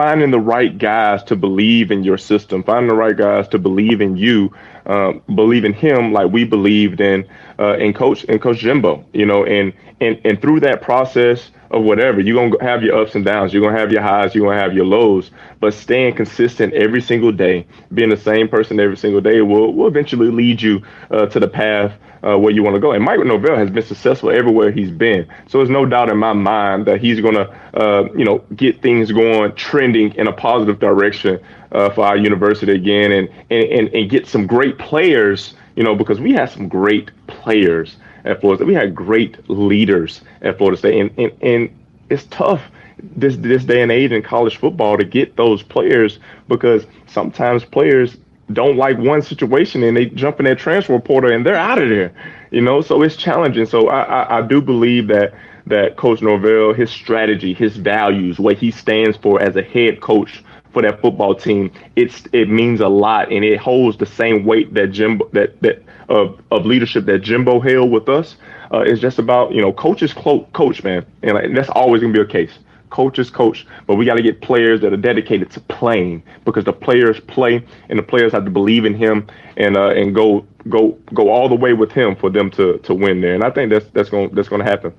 [0.03, 4.01] finding the right guys to believe in your system, finding the right guys to believe
[4.01, 4.53] in you,
[4.87, 7.25] um, believe in him like we believed in
[7.61, 11.85] uh, in coach in coach Jimbo, you know, and and and through that process of
[11.85, 14.61] whatever, you're gonna have your ups and downs, you're gonna have your highs, you're gonna
[14.61, 19.21] have your lows, but staying consistent every single day, being the same person every single
[19.21, 22.81] day will will eventually lead you uh, to the path uh, where you want to
[22.81, 22.93] go.
[22.93, 25.27] And Mike Norvell has been successful everywhere he's been.
[25.49, 28.81] So there's no doubt in my mind that he's going to, uh, you know, get
[28.83, 31.41] things going, trending in a positive direction
[31.73, 35.55] uh, for our university again, and, and and and get some great players.
[35.77, 38.69] You know, because we had some great players at Florida State.
[38.69, 41.79] We had great leaders at Florida State, and and, and
[42.11, 42.63] it's tough
[43.03, 48.17] this this day and age in college football to get those players because sometimes players
[48.53, 51.89] don't like one situation and they jump in that transfer portal and they're out of
[51.89, 52.13] there,
[52.51, 52.81] you know.
[52.81, 53.67] So it's challenging.
[53.67, 55.35] So I, I, I do believe that
[55.67, 60.43] that Coach Norvell, his strategy, his values, what he stands for as a head coach
[60.73, 64.75] for that football team, it's it means a lot and it holds the same weight
[64.75, 68.37] that Jimbo that that of of leadership that Jimbo held with us.
[68.73, 72.21] Uh, it's just about you know coaches coach man, and like, that's always gonna be
[72.21, 72.59] a case
[72.93, 76.73] coaches coach, but we got to get players that are dedicated to playing because the
[76.73, 79.27] players play and the players have to believe in him
[79.57, 82.95] and uh, and go go go all the way with him for them to to
[82.95, 83.35] win there.
[83.35, 84.93] And I think that's that's going that's going to happen.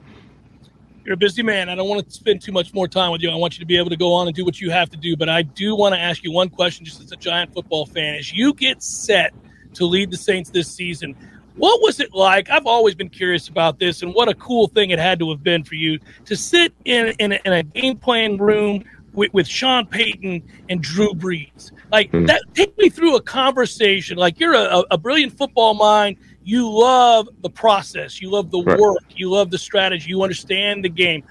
[1.05, 1.69] You're a busy man.
[1.69, 3.29] I don't want to spend too much more time with you.
[3.29, 4.97] I want you to be able to go on and do what you have to
[4.97, 5.17] do.
[5.17, 8.15] But I do want to ask you one question, just as a giant football fan.
[8.15, 9.33] As you get set
[9.73, 11.15] to lead the Saints this season,
[11.55, 12.49] what was it like?
[12.49, 15.43] I've always been curious about this, and what a cool thing it had to have
[15.43, 19.47] been for you to sit in in a, in a game playing room with, with
[19.47, 21.71] Sean Payton and Drew Brees.
[21.91, 22.27] Like mm.
[22.27, 24.17] that, take me through a conversation.
[24.17, 26.17] Like you're a, a, brilliant football mind.
[26.43, 28.21] You love the process.
[28.21, 28.77] You love the right.
[28.77, 29.03] work.
[29.15, 30.09] You love the strategy.
[30.09, 31.23] You understand the game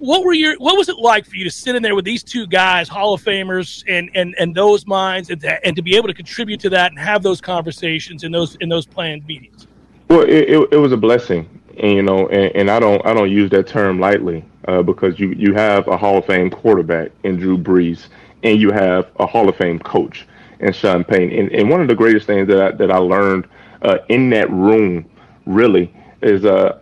[0.00, 2.22] what were your what was it like for you to sit in there with these
[2.22, 6.08] two guys, Hall of Famers, and and and those minds, and and to be able
[6.08, 9.66] to contribute to that and have those conversations in those in those planned meetings?
[10.08, 13.12] Well, it, it, it was a blessing, and you know, and, and I don't I
[13.12, 17.12] don't use that term lightly uh, because you you have a Hall of Fame quarterback
[17.24, 18.06] in Drew Brees,
[18.42, 20.26] and you have a Hall of Fame coach
[20.60, 23.46] in Sean Payton, and, and one of the greatest things that I, that I learned
[23.82, 25.08] uh, in that room
[25.44, 26.78] really is uh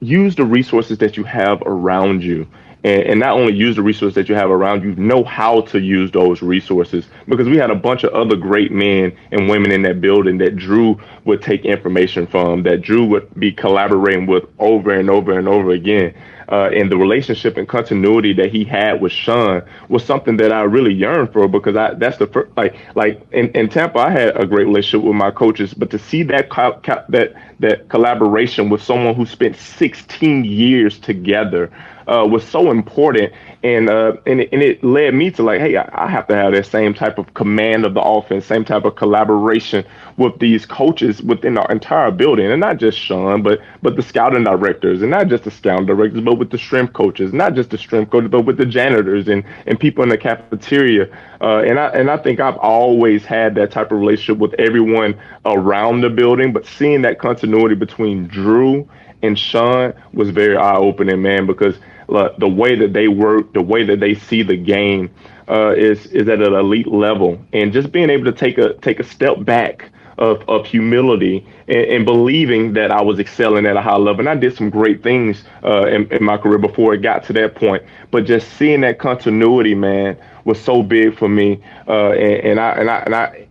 [0.00, 2.46] use the resources that you have around you
[2.84, 5.80] and, and, not only use the resources that you have around you, know how to
[5.80, 7.06] use those resources.
[7.26, 10.56] Because we had a bunch of other great men and women in that building that
[10.56, 15.48] Drew would take information from, that Drew would be collaborating with over and over and
[15.48, 16.14] over again
[16.50, 20.62] uh, and the relationship and continuity that he had with Sean was something that I
[20.62, 24.36] really yearned for because I that's the first like like in, in Tampa I had
[24.40, 28.70] a great relationship with my coaches, but to see that co- co- that that collaboration
[28.70, 31.70] with someone who spent 16 years together
[32.08, 35.76] uh, was so important, and uh, and it, and it led me to like, hey,
[35.76, 38.84] I, I have to have that same type of command of the offense, same type
[38.84, 39.84] of collaboration
[40.16, 44.44] with these coaches within our entire building, and not just Sean, but but the scouting
[44.44, 47.78] directors, and not just the scouting directors, but with the strength coaches, not just the
[47.78, 51.08] strength coaches, but with the janitors and and people in the cafeteria.
[51.42, 55.14] Uh, and I and I think I've always had that type of relationship with everyone
[55.44, 58.88] around the building, but seeing that continuity between Drew
[59.22, 61.76] and Sean was very eye opening, man, because
[62.08, 65.10] uh, the way that they work, the way that they see the game,
[65.48, 69.00] uh, is is at an elite level, and just being able to take a take
[69.00, 73.80] a step back of, of humility and, and, believing that I was excelling at a
[73.80, 74.20] high level.
[74.20, 77.32] And I did some great things uh, in, in, my career before it got to
[77.34, 77.84] that point.
[78.10, 81.62] But just seeing that continuity, man, was so big for me.
[81.86, 83.48] Uh, and, and, I and I and I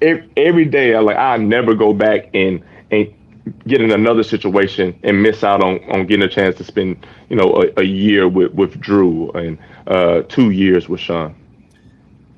[0.00, 3.12] and every day I like I never go back and and
[3.66, 7.36] get in another situation and miss out on, on getting a chance to spend, you
[7.36, 11.34] know, a, a year with, with Drew and uh, two years with Sean.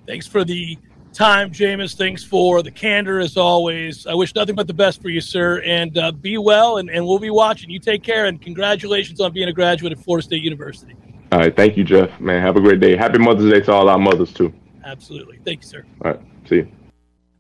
[0.07, 0.79] Thanks for the
[1.13, 1.95] time, Jameis.
[1.95, 4.07] Thanks for the candor as always.
[4.07, 5.61] I wish nothing but the best for you, sir.
[5.63, 7.71] And uh, be well, and, and we'll be watching.
[7.71, 10.95] You take care, and congratulations on being a graduate at Florida State University.
[11.31, 11.55] All right.
[11.55, 12.21] Thank you, Jeff.
[12.21, 12.97] Man, have a great day.
[12.97, 14.53] Happy Mother's Day to all our mothers, too.
[14.85, 15.39] Absolutely.
[15.45, 15.85] Thank you, sir.
[16.05, 16.21] All right.
[16.49, 16.69] See you.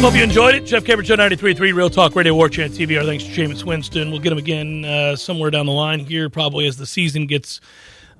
[0.00, 0.64] Hope you enjoyed it.
[0.64, 2.96] Jeff Cameron, Show 93.3, Real Talk Radio, War Chant TV.
[2.98, 4.10] Our thanks to Jameis Winston.
[4.10, 7.60] We'll get him again uh, somewhere down the line here, probably as the season gets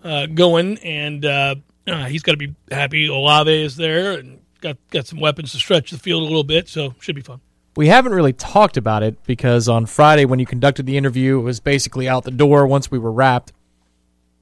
[0.05, 0.77] uh, going.
[0.79, 1.55] And uh,
[1.87, 5.59] Uh, he's got to be happy Olave is there and got got some weapons to
[5.59, 7.41] stretch the field a little bit, so should be fun.
[7.77, 11.43] We haven't really talked about it because on Friday when you conducted the interview, it
[11.43, 13.53] was basically out the door once we were wrapped.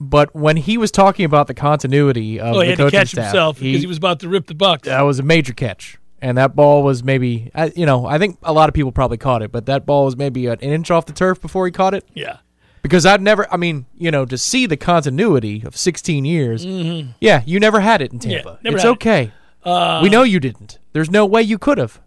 [0.01, 2.99] But when he was talking about the continuity of Oh, he the had to coaching
[2.99, 4.89] catch staff, himself he, because he was about to rip the Bucks.
[4.89, 8.53] that was a major catch, and that ball was maybe, you know, I think a
[8.53, 11.13] lot of people probably caught it, but that ball was maybe an inch off the
[11.13, 12.05] turf before he caught it.
[12.15, 12.39] Yeah.
[12.83, 17.43] Because I'd never, I mean, you know, to see the continuity of 16 years, yeah,
[17.45, 18.31] you never had it in Mm-hmm.
[18.31, 18.59] Yeah, Tampa.
[18.63, 18.93] never it's had it.
[18.93, 19.33] okay.
[19.65, 20.79] Uh, we know you didn't.
[20.93, 22.01] There's no way you could have.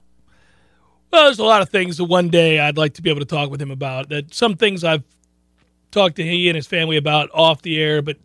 [1.12, 3.26] Well, there's a lot of things that one day I'd like to be able to
[3.26, 4.10] talk with him about.
[4.10, 5.04] That some things I've
[5.91, 8.17] talked to he and his family about off the air, but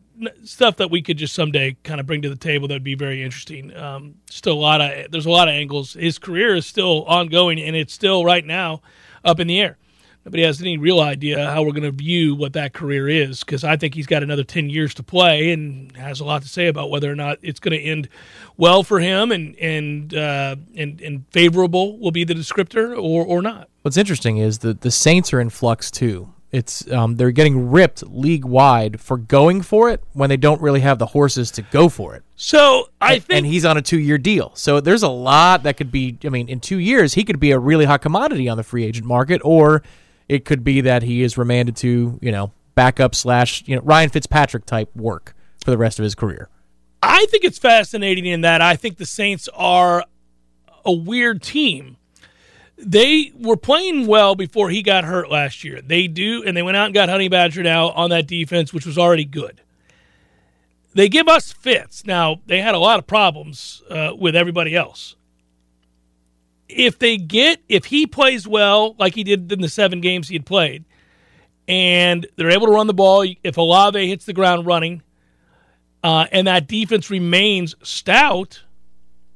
[0.45, 2.95] stuff that we could just someday kind of bring to the table that would be
[2.95, 3.75] very interesting.
[3.77, 5.95] Um, still a lot of there's a lot of angles.
[5.95, 8.83] His career is still ongoing, and it's still right now
[9.25, 9.79] up in the air.
[10.25, 13.63] Nobody has any real idea how we're going to view what that career is because
[13.63, 16.67] I think he's got another 10 years to play and has a lot to say
[16.67, 18.09] about whether or not it's going to end
[18.57, 23.43] well for him and and uh, and, and favorable will be the descriptor or, or
[23.43, 23.69] not.
[23.83, 26.33] What's interesting is that the Saints are in flux too.
[26.55, 30.79] It's um, they're getting ripped league wide for going for it when they don't really
[30.81, 32.23] have the horses to go for it.
[32.37, 34.53] So I and, think and he's on a two year deal.
[34.55, 36.17] So there's a lot that could be.
[36.25, 38.85] I mean, in two years, he could be a really hot commodity on the free
[38.85, 39.83] agent market, or
[40.29, 44.11] it could be that he is remanded to you know backup slash you know Ryan
[44.11, 46.49] Fitzpatrick type work for the rest of his career.
[47.03, 50.05] I think it's fascinating in that I think the Saints are
[50.85, 51.97] a weird team.
[52.85, 55.81] They were playing well before he got hurt last year.
[55.81, 58.85] They do, and they went out and got Honey Badger now on that defense, which
[58.85, 59.61] was already good.
[60.95, 62.05] They give us fits.
[62.07, 65.17] Now, they had a lot of problems uh, with everybody else.
[66.69, 70.35] If they get, if he plays well, like he did in the seven games he
[70.35, 70.85] had played,
[71.67, 75.03] and they're able to run the ball, if Olave hits the ground running,
[76.03, 78.63] uh, and that defense remains stout,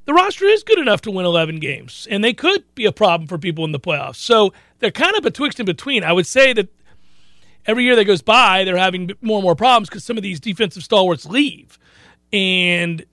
[0.09, 3.29] the roster is good enough to win 11 games, and they could be a problem
[3.29, 4.17] for people in the playoffs.
[4.17, 6.03] So they're kind of betwixt and between.
[6.03, 6.69] I would say that
[7.67, 10.41] every year that goes by, they're having more and more problems because some of these
[10.41, 11.79] defensive stalwarts leave.
[12.33, 13.05] And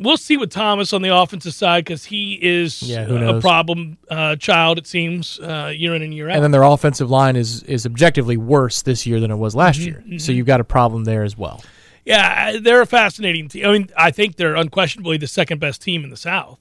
[0.00, 4.34] we'll see with Thomas on the offensive side because he is Yeah, a problem uh,
[4.34, 6.34] child, it seems, uh, year in and year out.
[6.34, 9.78] And then their offensive line is is objectively worse this year than it was last
[9.78, 10.18] Mm-hmm, year.
[10.18, 11.62] So you've got a problem there as well.
[12.06, 13.66] Yeah, they're a fascinating team.
[13.66, 16.58] I mean, I think they're unquestionably the second best team in the South.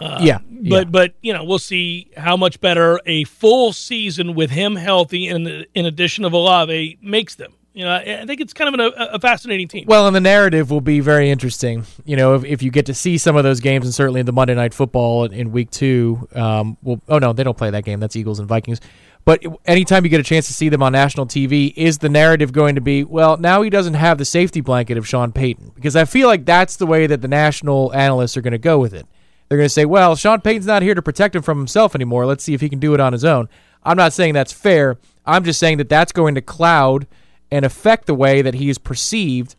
[0.00, 0.38] yeah, yeah.
[0.70, 5.26] But but you know we'll see how much better a full season with him healthy
[5.26, 7.54] and in addition of Olave makes them.
[7.74, 9.84] You know I think it's kind of an, a, a fascinating team.
[9.88, 11.84] Well, and the narrative will be very interesting.
[12.04, 14.32] You know, if, if you get to see some of those games, and certainly the
[14.32, 16.28] Monday Night Football in, in Week Two.
[16.34, 17.98] Um, well, oh no, they don't play that game.
[17.98, 18.80] That's Eagles and Vikings.
[19.28, 22.50] But anytime you get a chance to see them on national TV, is the narrative
[22.50, 25.72] going to be, well, now he doesn't have the safety blanket of Sean Payton?
[25.74, 28.78] Because I feel like that's the way that the national analysts are going to go
[28.78, 29.06] with it.
[29.46, 32.24] They're going to say, well, Sean Payton's not here to protect him from himself anymore.
[32.24, 33.50] Let's see if he can do it on his own.
[33.82, 34.96] I'm not saying that's fair.
[35.26, 37.06] I'm just saying that that's going to cloud
[37.50, 39.56] and affect the way that he is perceived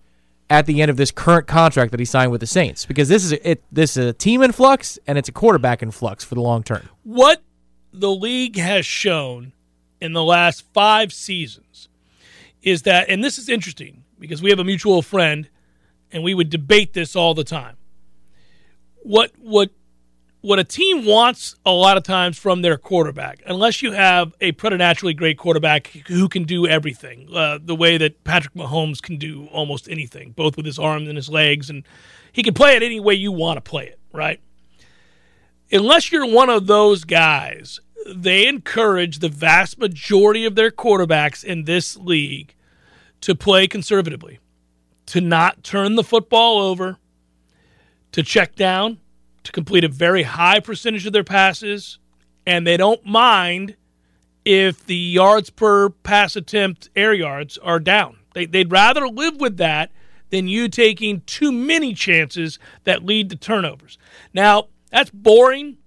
[0.50, 2.88] at the end of this current contract that he signed with the Saints.
[2.88, 5.84] Because this is a, it, this is a team in flux and it's a quarterback
[5.84, 6.90] in flux for the long term.
[7.04, 7.44] What
[7.94, 9.54] the league has shown
[10.02, 11.90] in the last five seasons
[12.62, 15.50] is that, and this is interesting because we have a mutual friend,
[16.12, 17.78] and we would debate this all the time.
[19.04, 19.72] What what
[20.42, 24.54] what a team wants a lot of times from their quarterback, unless you have a
[24.54, 29.48] preternaturally great quarterback who can do everything, uh, the way that Patrick Mahomes can do
[29.48, 31.84] almost anything, both with his arms and his legs, and
[32.32, 34.40] he can play it any way you want to play it, right?
[35.72, 41.66] Unless you're one of those guys, they encourage the vast majority of their quarterbacks in
[41.66, 42.54] this league
[43.22, 44.40] to play conservatively,
[45.08, 46.98] to not turn the football over,
[48.12, 49.00] to check down,
[49.44, 52.00] to complete a very high percentage of their passes,
[52.46, 53.76] and they don't mind
[54.46, 58.18] if the yards per pass attempt, air yards, are down.
[58.34, 59.92] They, they'd rather live with that
[60.30, 63.98] than you taking too many chances that lead to turnovers.
[64.34, 65.78] Now, that's boring,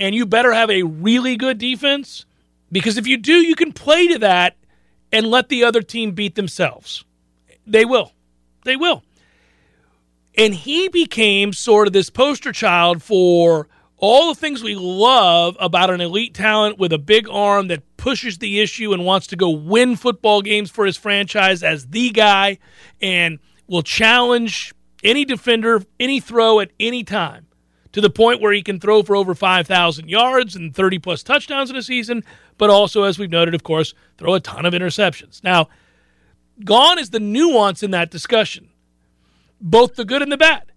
[0.00, 2.24] and you better have a really good defense
[2.72, 4.56] because if you do, you can play to that
[5.12, 7.04] and let the other team beat themselves.
[7.66, 8.12] They will.
[8.64, 9.04] They will.
[10.38, 15.90] And he became sort of this poster child for all the things we love about
[15.90, 19.50] an elite talent with a big arm that pushes the issue and wants to go
[19.50, 22.58] win football games for his franchise as the guy
[23.02, 24.72] and will challenge
[25.04, 27.46] any defender, any throw at any time
[27.92, 31.70] to the point where he can throw for over 5,000 yards and 30 plus touchdowns
[31.70, 32.22] in a season,
[32.58, 35.42] but also, as we've noted, of course, throw a ton of interceptions.
[35.42, 35.68] Now,
[36.64, 38.68] gone is the nuance in that discussion.
[39.60, 40.72] both the good and the bad.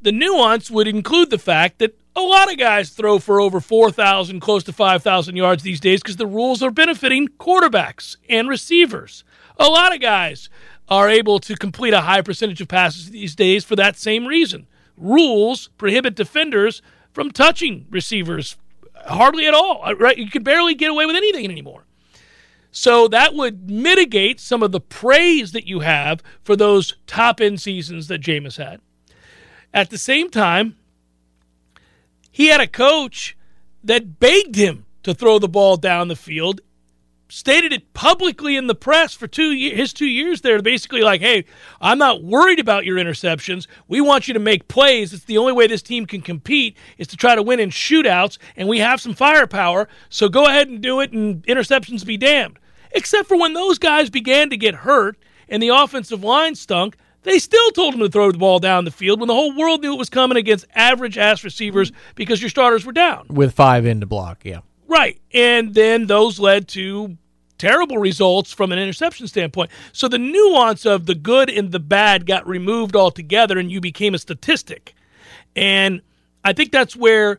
[0.00, 4.40] The nuance would include the fact that a lot of guys throw for over 4,000,
[4.40, 9.24] close to 5,000 yards these days because the rules are benefiting quarterbacks and receivers.
[9.58, 10.48] A lot of guys
[10.88, 14.66] are able to complete a high percentage of passes these days for that same reason.
[14.98, 16.82] Rules prohibit defenders
[17.12, 18.56] from touching receivers
[19.06, 19.82] hardly at all.
[19.84, 21.84] uh, You can barely get away with anything anymore.
[22.70, 27.60] So that would mitigate some of the praise that you have for those top end
[27.60, 28.80] seasons that Jameis had.
[29.72, 30.76] At the same time,
[32.30, 33.36] he had a coach
[33.82, 36.60] that begged him to throw the ball down the field,
[37.28, 41.20] stated it publicly in the press for two ye- his two years there, basically like,
[41.20, 41.44] "Hey,
[41.80, 43.66] I'm not worried about your interceptions.
[43.86, 45.12] We want you to make plays.
[45.12, 48.38] It's the only way this team can compete is to try to win in shootouts,
[48.56, 49.88] and we have some firepower.
[50.08, 52.58] So go ahead and do it, and interceptions be damned."
[52.92, 55.18] Except for when those guys began to get hurt
[55.48, 56.96] and the offensive line stunk.
[57.24, 59.82] They still told him to throw the ball down the field when the whole world
[59.82, 63.26] knew it was coming against average ass receivers because your starters were down.
[63.28, 64.38] with five in to block.
[64.44, 64.60] Yeah.
[64.88, 65.20] Right.
[65.32, 67.16] And then those led to
[67.58, 69.70] terrible results from an interception standpoint.
[69.92, 74.14] So the nuance of the good and the bad got removed altogether and you became
[74.14, 74.94] a statistic.
[75.54, 76.00] And
[76.44, 77.38] I think that's where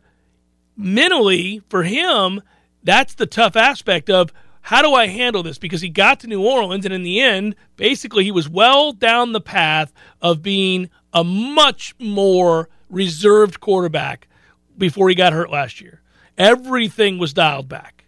[0.76, 2.40] mentally for him,
[2.84, 4.32] that's the tough aspect of
[4.62, 5.58] how do I handle this?
[5.58, 9.32] Because he got to New Orleans, and in the end, basically, he was well down
[9.32, 14.28] the path of being a much more reserved quarterback
[14.76, 16.02] before he got hurt last year.
[16.40, 18.04] Everything was dialed back.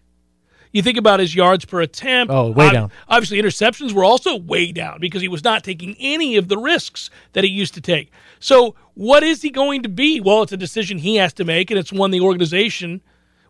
[0.72, 2.32] You think about his yards per attempt.
[2.32, 2.90] Oh, way down.
[3.06, 7.10] Obviously, interceptions were also way down because he was not taking any of the risks
[7.34, 8.10] that he used to take.
[8.40, 10.18] So, what is he going to be?
[10.20, 13.02] Well, it's a decision he has to make, and it's one the organization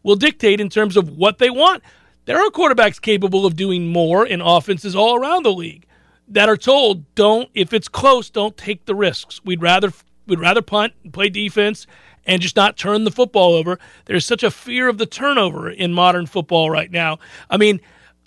[0.02, 1.84] will dictate in terms of what they want.
[2.24, 5.86] There are quarterbacks capable of doing more in offenses all around the league
[6.26, 9.40] that are told, "Don't if it's close, don't take the risks.
[9.44, 9.92] We'd rather
[10.26, 11.86] we'd rather punt and play defense
[12.26, 15.92] and just not turn the football over." There's such a fear of the turnover in
[15.92, 17.18] modern football right now.
[17.50, 17.80] I mean,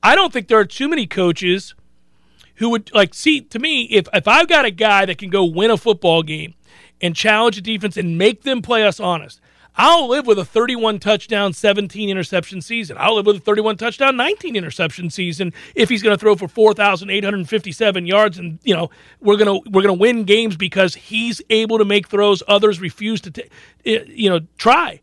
[0.04, 1.76] I don't think there are too many coaches
[2.56, 5.43] who would like see to me if if I've got a guy that can go
[5.43, 6.54] win a football game
[7.02, 9.41] and challenge the defense and make them play us honest.
[9.78, 12.95] I'll live with a 31 touchdown, 17 interception season.
[12.99, 16.47] I'll live with a 31 touchdown, 19 interception season if he's going to throw for
[16.47, 21.41] 4,857 yards and you know, we're going to we're going to win games because he's
[21.49, 23.43] able to make throws others refuse to
[23.86, 25.01] eh, you know, try.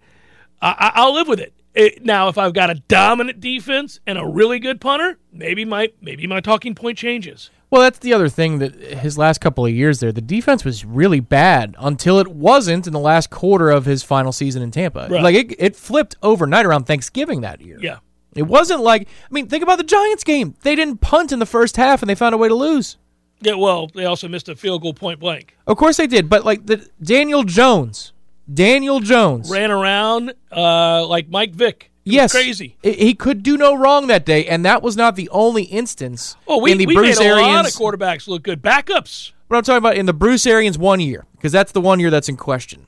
[0.60, 1.52] I, I- I'll live with it.
[1.74, 5.90] It- Now, if I've got a dominant defense and a really good punter, maybe my
[6.00, 7.50] maybe my talking point changes.
[7.72, 10.84] Well, that's the other thing that his last couple of years there, the defense was
[10.84, 15.08] really bad until it wasn't in the last quarter of his final season in Tampa.
[15.10, 15.22] Right.
[15.22, 17.78] Like it, it flipped overnight around Thanksgiving that year.
[17.80, 18.00] Yeah.
[18.36, 20.54] It wasn't like I mean, think about the Giants game.
[20.60, 22.98] They didn't punt in the first half and they found a way to lose.
[23.40, 25.56] Yeah, well, they also missed a field goal point blank.
[25.66, 28.12] Of course they did, but like the Daniel Jones,
[28.52, 31.90] Daniel Jones Ran around uh, like Mike Vick.
[32.05, 32.76] Yes, crazy.
[32.82, 36.36] He could do no wrong that day, and that was not the only instance.
[36.48, 38.61] Oh, we, in the we Bruce made a lot of quarterbacks look good.
[38.61, 39.32] Backups.
[39.48, 42.11] What I'm talking about in the Bruce Arians one year, because that's the one year
[42.11, 42.86] that's in question.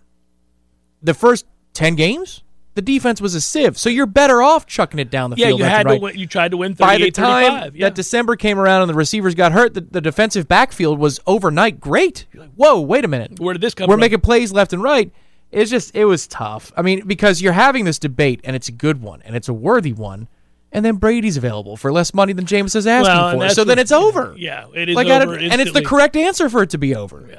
[1.03, 1.45] The first
[1.75, 2.43] ten games,
[2.75, 5.59] the defense was a sieve, so you're better off chucking it down the Yeah, field.
[5.61, 6.01] you had and to right.
[6.01, 6.19] win.
[6.19, 7.87] You tried to win By the time Yeah.
[7.89, 11.79] that December came around and the receivers got hurt, the, the defensive backfield was overnight
[11.79, 12.25] great.
[12.33, 13.39] You're like, whoa, wait a minute.
[13.39, 14.01] Where did this come We're from?
[14.01, 15.13] making plays left and right.
[15.55, 16.73] It's just it was tough.
[16.77, 19.55] I mean, because you're having this debate and it's a good one and it's a
[19.55, 20.29] worthy one,
[20.73, 23.55] and then Brady's available for less money than Jameis is asking Well, for.
[23.55, 24.35] So then it's over.
[24.39, 27.27] Yeah, it is like over and it's the correct answer for it to be over.
[27.31, 27.39] Yeah.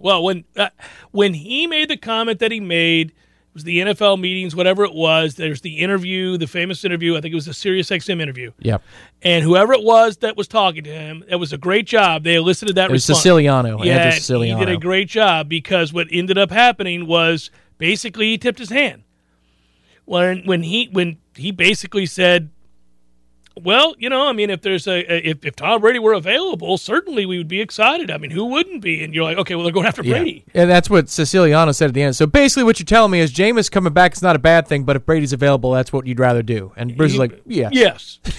[0.00, 0.70] Well, when uh,
[1.10, 3.12] when he made the comment that he made,
[3.58, 5.34] was the NFL meetings, whatever it was.
[5.34, 7.16] There's the interview, the famous interview.
[7.16, 8.52] I think it was a Sirius XM interview.
[8.60, 8.82] Yep.
[9.22, 12.22] And whoever it was that was talking to him, it was a great job.
[12.22, 13.18] They elicited that It was response.
[13.22, 14.60] Siciliano, Yeah, Siciliano.
[14.60, 18.70] he did a great job because what ended up happening was basically he tipped his
[18.70, 19.02] hand.
[20.04, 22.50] When when he when he basically said,
[23.62, 26.78] "Well, you know, I mean, if there's a, a- if if Tom Brady were available,
[26.78, 28.10] certainly we would be excited.
[28.10, 30.62] I mean, who wouldn't be?" And you're like, "Okay, well, they're going after Brady." Yeah.
[30.62, 32.16] And that's what Siciliano said at the end.
[32.16, 34.84] So basically, what you're telling me is Jameis coming back is not a bad thing,
[34.84, 36.72] but if Brady's available, that's what you'd rather do.
[36.76, 37.68] And Bruce is like, yeah.
[37.72, 38.18] Yes.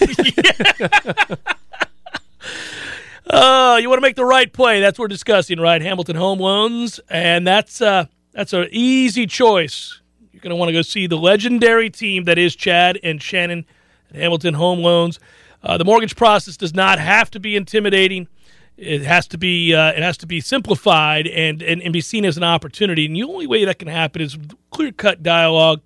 [3.30, 4.80] uh, you want to make the right play.
[4.80, 5.80] That's what we're discussing, right?
[5.80, 10.00] Hamilton Home Loans, and that's uh, that's an easy choice.
[10.32, 13.66] You're going to want to go see the legendary team that is Chad and Shannon
[14.10, 15.18] at Hamilton Home Loans.
[15.62, 18.28] Uh, the mortgage process does not have to be intimidating.
[18.76, 22.24] It has to be uh, it has to be simplified and, and, and be seen
[22.24, 23.04] as an opportunity.
[23.04, 24.38] And the only way that can happen is
[24.70, 25.82] clear cut dialogue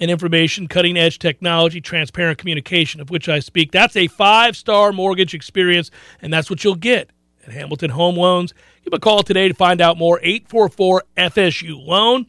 [0.00, 3.70] and information, cutting edge technology, transparent communication, of which I speak.
[3.70, 7.10] That's a five star mortgage experience, and that's what you'll get
[7.46, 8.54] at Hamilton Home Loans.
[8.82, 10.18] Give a call today to find out more.
[10.22, 12.26] 844 FSU Loan.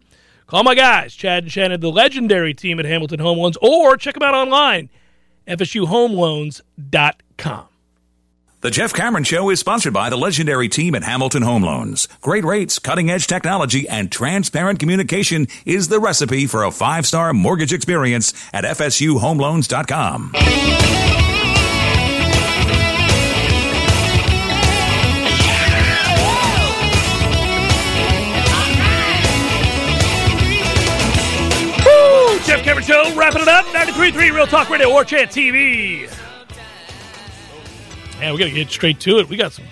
[0.48, 4.16] Call my guys, Chad and Shannon, the legendary team at Hamilton Home Loans, or check
[4.16, 4.90] them out online,
[5.52, 7.66] FSUHomeLoans.com.
[8.62, 12.08] The Jeff Cameron Show is sponsored by the legendary team at Hamilton Home Loans.
[12.22, 17.34] Great rates, cutting edge technology, and transparent communication is the recipe for a five star
[17.34, 21.11] mortgage experience at FSUHomeLoans.com.
[33.04, 33.66] Show, wrapping it up.
[33.66, 36.12] 93.3 Real Talk Radio, War Chant TV.
[38.20, 39.30] Yeah, we got to get straight to it.
[39.30, 39.66] We got some,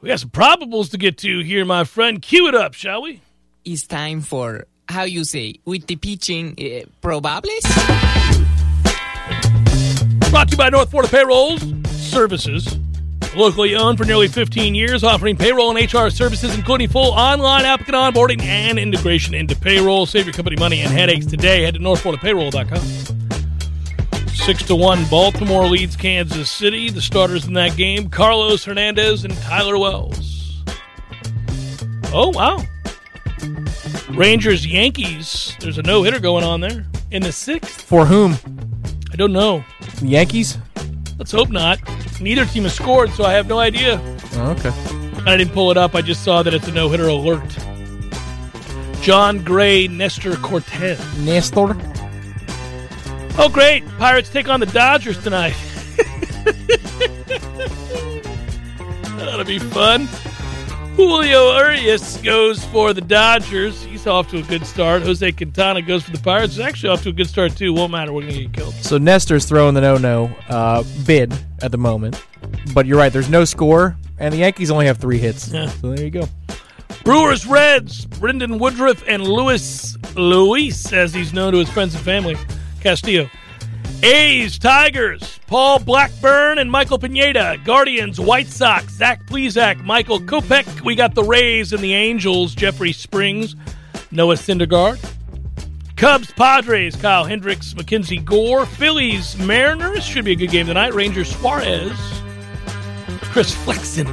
[0.00, 2.20] we got some probables to get to here, my friend.
[2.20, 3.22] Cue it up, shall we?
[3.64, 7.62] It's time for how you say with the pitching uh, probables.
[10.30, 12.78] Brought to you by North Florida Payrolls Services.
[13.36, 17.96] Locally owned for nearly 15 years, offering payroll and HR services, including full online applicant
[17.96, 20.06] onboarding and integration into payroll.
[20.06, 21.62] Save your company money and headaches today.
[21.62, 23.16] Head to northfloridapayroll.com.
[24.28, 26.90] Six to one, Baltimore leads Kansas City.
[26.90, 30.64] The starters in that game: Carlos Hernandez and Tyler Wells.
[32.12, 32.64] Oh wow!
[34.10, 35.54] Rangers Yankees.
[35.60, 37.82] There's a no hitter going on there in the sixth.
[37.82, 38.38] For whom?
[39.12, 39.64] I don't know.
[40.00, 40.56] The Yankees?
[41.18, 41.80] Let's hope not.
[42.20, 44.00] Neither team has scored, so I have no idea.
[44.34, 44.70] Oh, okay.
[45.26, 45.94] I didn't pull it up.
[45.94, 47.58] I just saw that it's a no hitter alert.
[49.02, 50.98] Jon Gray, Nestor Cortes.
[51.18, 51.76] Nestor?
[53.36, 53.86] Oh, great.
[53.98, 55.54] Pirates take on the Dodgers tonight.
[59.16, 60.08] That'll be fun.
[60.98, 63.84] Julio Urias goes for the Dodgers.
[63.84, 65.02] He's off to a good start.
[65.02, 66.56] Jose Quintana goes for the Pirates.
[66.56, 67.72] He's actually off to a good start, too.
[67.72, 68.12] Won't matter.
[68.12, 68.74] We're going to get killed.
[68.74, 71.32] So Nestor's throwing the no-no uh, bid
[71.62, 72.20] at the moment.
[72.74, 73.12] But you're right.
[73.12, 75.46] There's no score, and the Yankees only have three hits.
[75.52, 75.68] Yeah.
[75.68, 76.28] So there you go.
[77.04, 82.36] Brewers Reds, Brandon Woodruff and Luis Luis, as he's known to his friends and family,
[82.80, 83.30] Castillo.
[84.02, 87.58] A's, Tigers, Paul Blackburn and Michael Pineda.
[87.64, 90.82] Guardians, White Sox, Zach Plesac, Michael Kopech.
[90.82, 93.56] We got the Rays and the Angels, Jeffrey Springs,
[94.12, 95.04] Noah Syndergaard.
[95.96, 98.66] Cubs, Padres, Kyle Hendricks, Mackenzie Gore.
[98.66, 100.04] Phillies, Mariners.
[100.04, 100.94] Should be a good game tonight.
[100.94, 101.92] Rangers, Suarez.
[103.22, 104.06] Chris Flexen.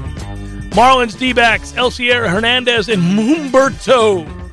[0.71, 4.44] Marlins, D backs, Elieser Hernandez, and Humberto.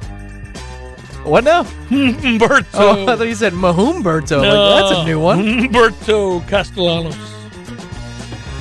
[1.24, 1.62] What now?
[1.62, 2.66] Humberto.
[2.74, 4.42] Oh, I thought you said Mahumberto.
[4.42, 5.38] Like, that's a new one.
[5.38, 7.16] Humberto Castellanos.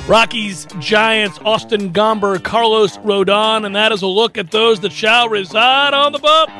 [0.08, 5.28] Rockies, Giants, Austin Gomber, Carlos Rodon, and that is a look at those that shall
[5.28, 6.50] reside on the bump.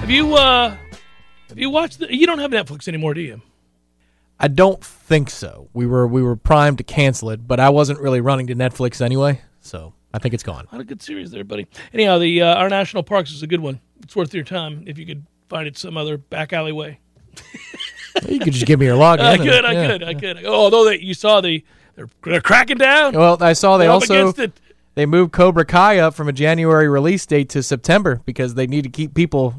[0.00, 0.76] Have you uh
[1.48, 3.42] have you watched the you don't have Netflix anymore, do you?
[4.40, 5.68] I don't think so.
[5.74, 9.02] We were we were primed to cancel it, but I wasn't really running to Netflix
[9.02, 10.66] anyway, so I think it's gone.
[10.70, 11.66] What a good series there, buddy.
[11.92, 13.80] Anyhow, the uh, our national parks is a good one.
[14.02, 16.98] It's worth your time if you could find it some other back alleyway.
[18.28, 19.20] You could just give me your login.
[19.20, 19.86] I could, I yeah.
[19.86, 20.44] could, I could.
[20.44, 21.64] Oh, although they, you saw the
[21.94, 23.14] they're, they're cracking down.
[23.14, 24.60] Well, I saw they They're also it.
[24.94, 28.82] they moved Cobra Kai up from a January release date to September because they need
[28.82, 29.54] to keep people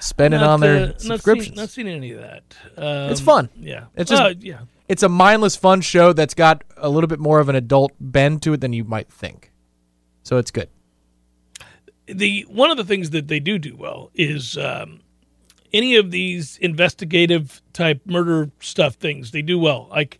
[0.00, 1.56] spending Not, on their uh, not seen, subscriptions.
[1.56, 2.42] not seen any of that.
[2.76, 3.48] Um, It's fun.
[3.58, 4.60] Yeah, It's just- Uh, yeah.
[4.88, 8.42] it's a mindless, fun show that's got a little bit more of an adult bend
[8.42, 9.50] to it than you might think.
[10.22, 10.68] So it's good.
[12.06, 15.00] the one of the things that they do do well is um,
[15.72, 19.88] any of these investigative type murder stuff things they do well.
[19.90, 20.18] Like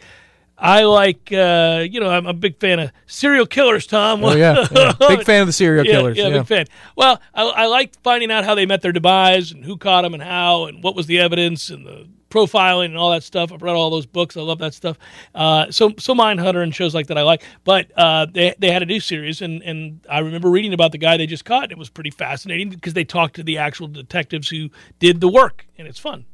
[0.56, 3.86] I like uh, you know I'm a big fan of serial killers.
[3.86, 4.92] Tom, Oh yeah, yeah.
[4.98, 6.16] big fan of the serial yeah, killers.
[6.16, 6.66] Yeah, big fan.
[6.96, 10.14] Well, I, I like finding out how they met their demise and who caught them
[10.14, 13.52] and how and what was the evidence and the profiling and all that stuff.
[13.52, 14.36] I've read all those books.
[14.36, 14.98] I love that stuff.
[15.34, 17.42] Uh, so so Mindhunter and shows like that I like.
[17.64, 20.98] But uh, they they had a new series and and I remember reading about the
[20.98, 21.64] guy they just caught.
[21.64, 25.28] And it was pretty fascinating because they talked to the actual detectives who did the
[25.28, 26.26] work and it's fun.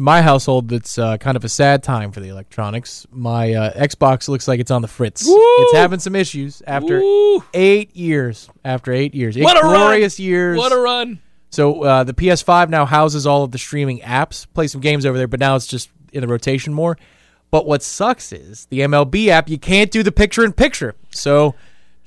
[0.00, 3.06] In my household, it's uh, kind of a sad time for the electronics.
[3.12, 5.26] My uh, Xbox looks like it's on the fritz.
[5.26, 5.36] Woo!
[5.36, 7.44] It's having some issues after Woo!
[7.52, 8.48] eight years.
[8.64, 10.24] After eight years, eight What a glorious run!
[10.26, 10.56] years.
[10.56, 11.20] What a run!
[11.50, 14.46] So uh, the PS5 now houses all of the streaming apps.
[14.54, 16.96] Play some games over there, but now it's just in the rotation more.
[17.50, 19.50] But what sucks is the MLB app.
[19.50, 20.94] You can't do the picture in picture.
[21.10, 21.54] So,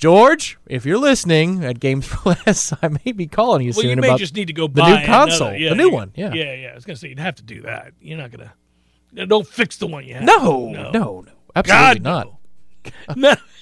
[0.04, 3.92] George, if you're listening at Games for Less, I may be calling you Well, soon
[3.92, 5.90] you may about just need to go the buy new another- console, yeah, the new
[5.92, 6.12] one.
[6.14, 6.34] Yeah.
[6.34, 6.68] yeah, yeah.
[6.72, 7.94] I was gonna say you'd have to do that.
[8.02, 8.54] You're not gonna.
[9.28, 10.24] Don't fix the one you have.
[10.24, 11.26] No, no, no, no,
[11.56, 12.36] absolutely God,
[13.08, 13.16] not.
[13.16, 13.36] no.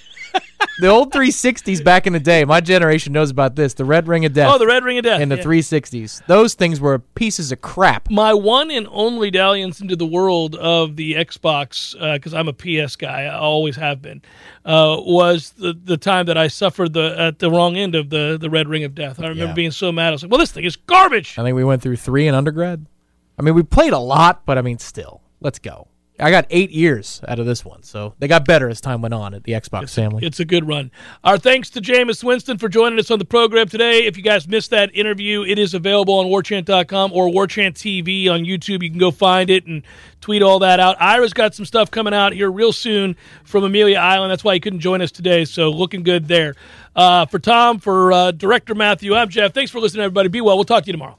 [0.80, 2.44] the old 360s back in the day.
[2.46, 3.74] My generation knows about this.
[3.74, 4.52] The Red Ring of Death.
[4.54, 5.22] Oh, the Red Ring of Death.
[5.22, 5.44] and the yeah.
[5.44, 6.26] 360s.
[6.28, 8.10] Those things were pieces of crap.
[8.10, 12.96] My one and only dalliance into the world of the Xbox, because I'm a PS
[12.96, 14.22] guy, I always have been,
[14.66, 18.38] uh, was the the time that I suffered the at the wrong end of the
[18.40, 19.20] the Red Ring of Death.
[19.20, 19.54] I remember Yeah.
[19.54, 20.10] being so mad.
[20.10, 22.36] I was like, "Well, this thing is garbage." I think we went through three in
[22.36, 22.86] undergrad.
[23.40, 25.88] I mean, we played a lot, but I mean, still, let's go.
[26.22, 29.14] I got eight years out of this one, so they got better as time went
[29.14, 30.26] on at the Xbox family.
[30.26, 30.92] It's a good run.
[31.24, 34.06] Our thanks to Jameis Winston for joining us on the program today.
[34.06, 38.42] If you guys missed that interview, it is available on warchant.com or warchant TV on
[38.42, 38.84] YouTube.
[38.84, 39.84] You can go find it and
[40.22, 41.02] tweet all that out.
[41.02, 44.32] Ira's got some stuff coming out here real soon from Amelia Island.
[44.32, 46.56] That's why he couldn't join us today, so looking good there.
[46.96, 49.54] Uh, for Tom, for uh, Director Matthew, I'm Jeff.
[49.54, 50.30] Thanks for listening, everybody.
[50.30, 50.56] Be well.
[50.58, 51.18] We'll talk to you tomorrow.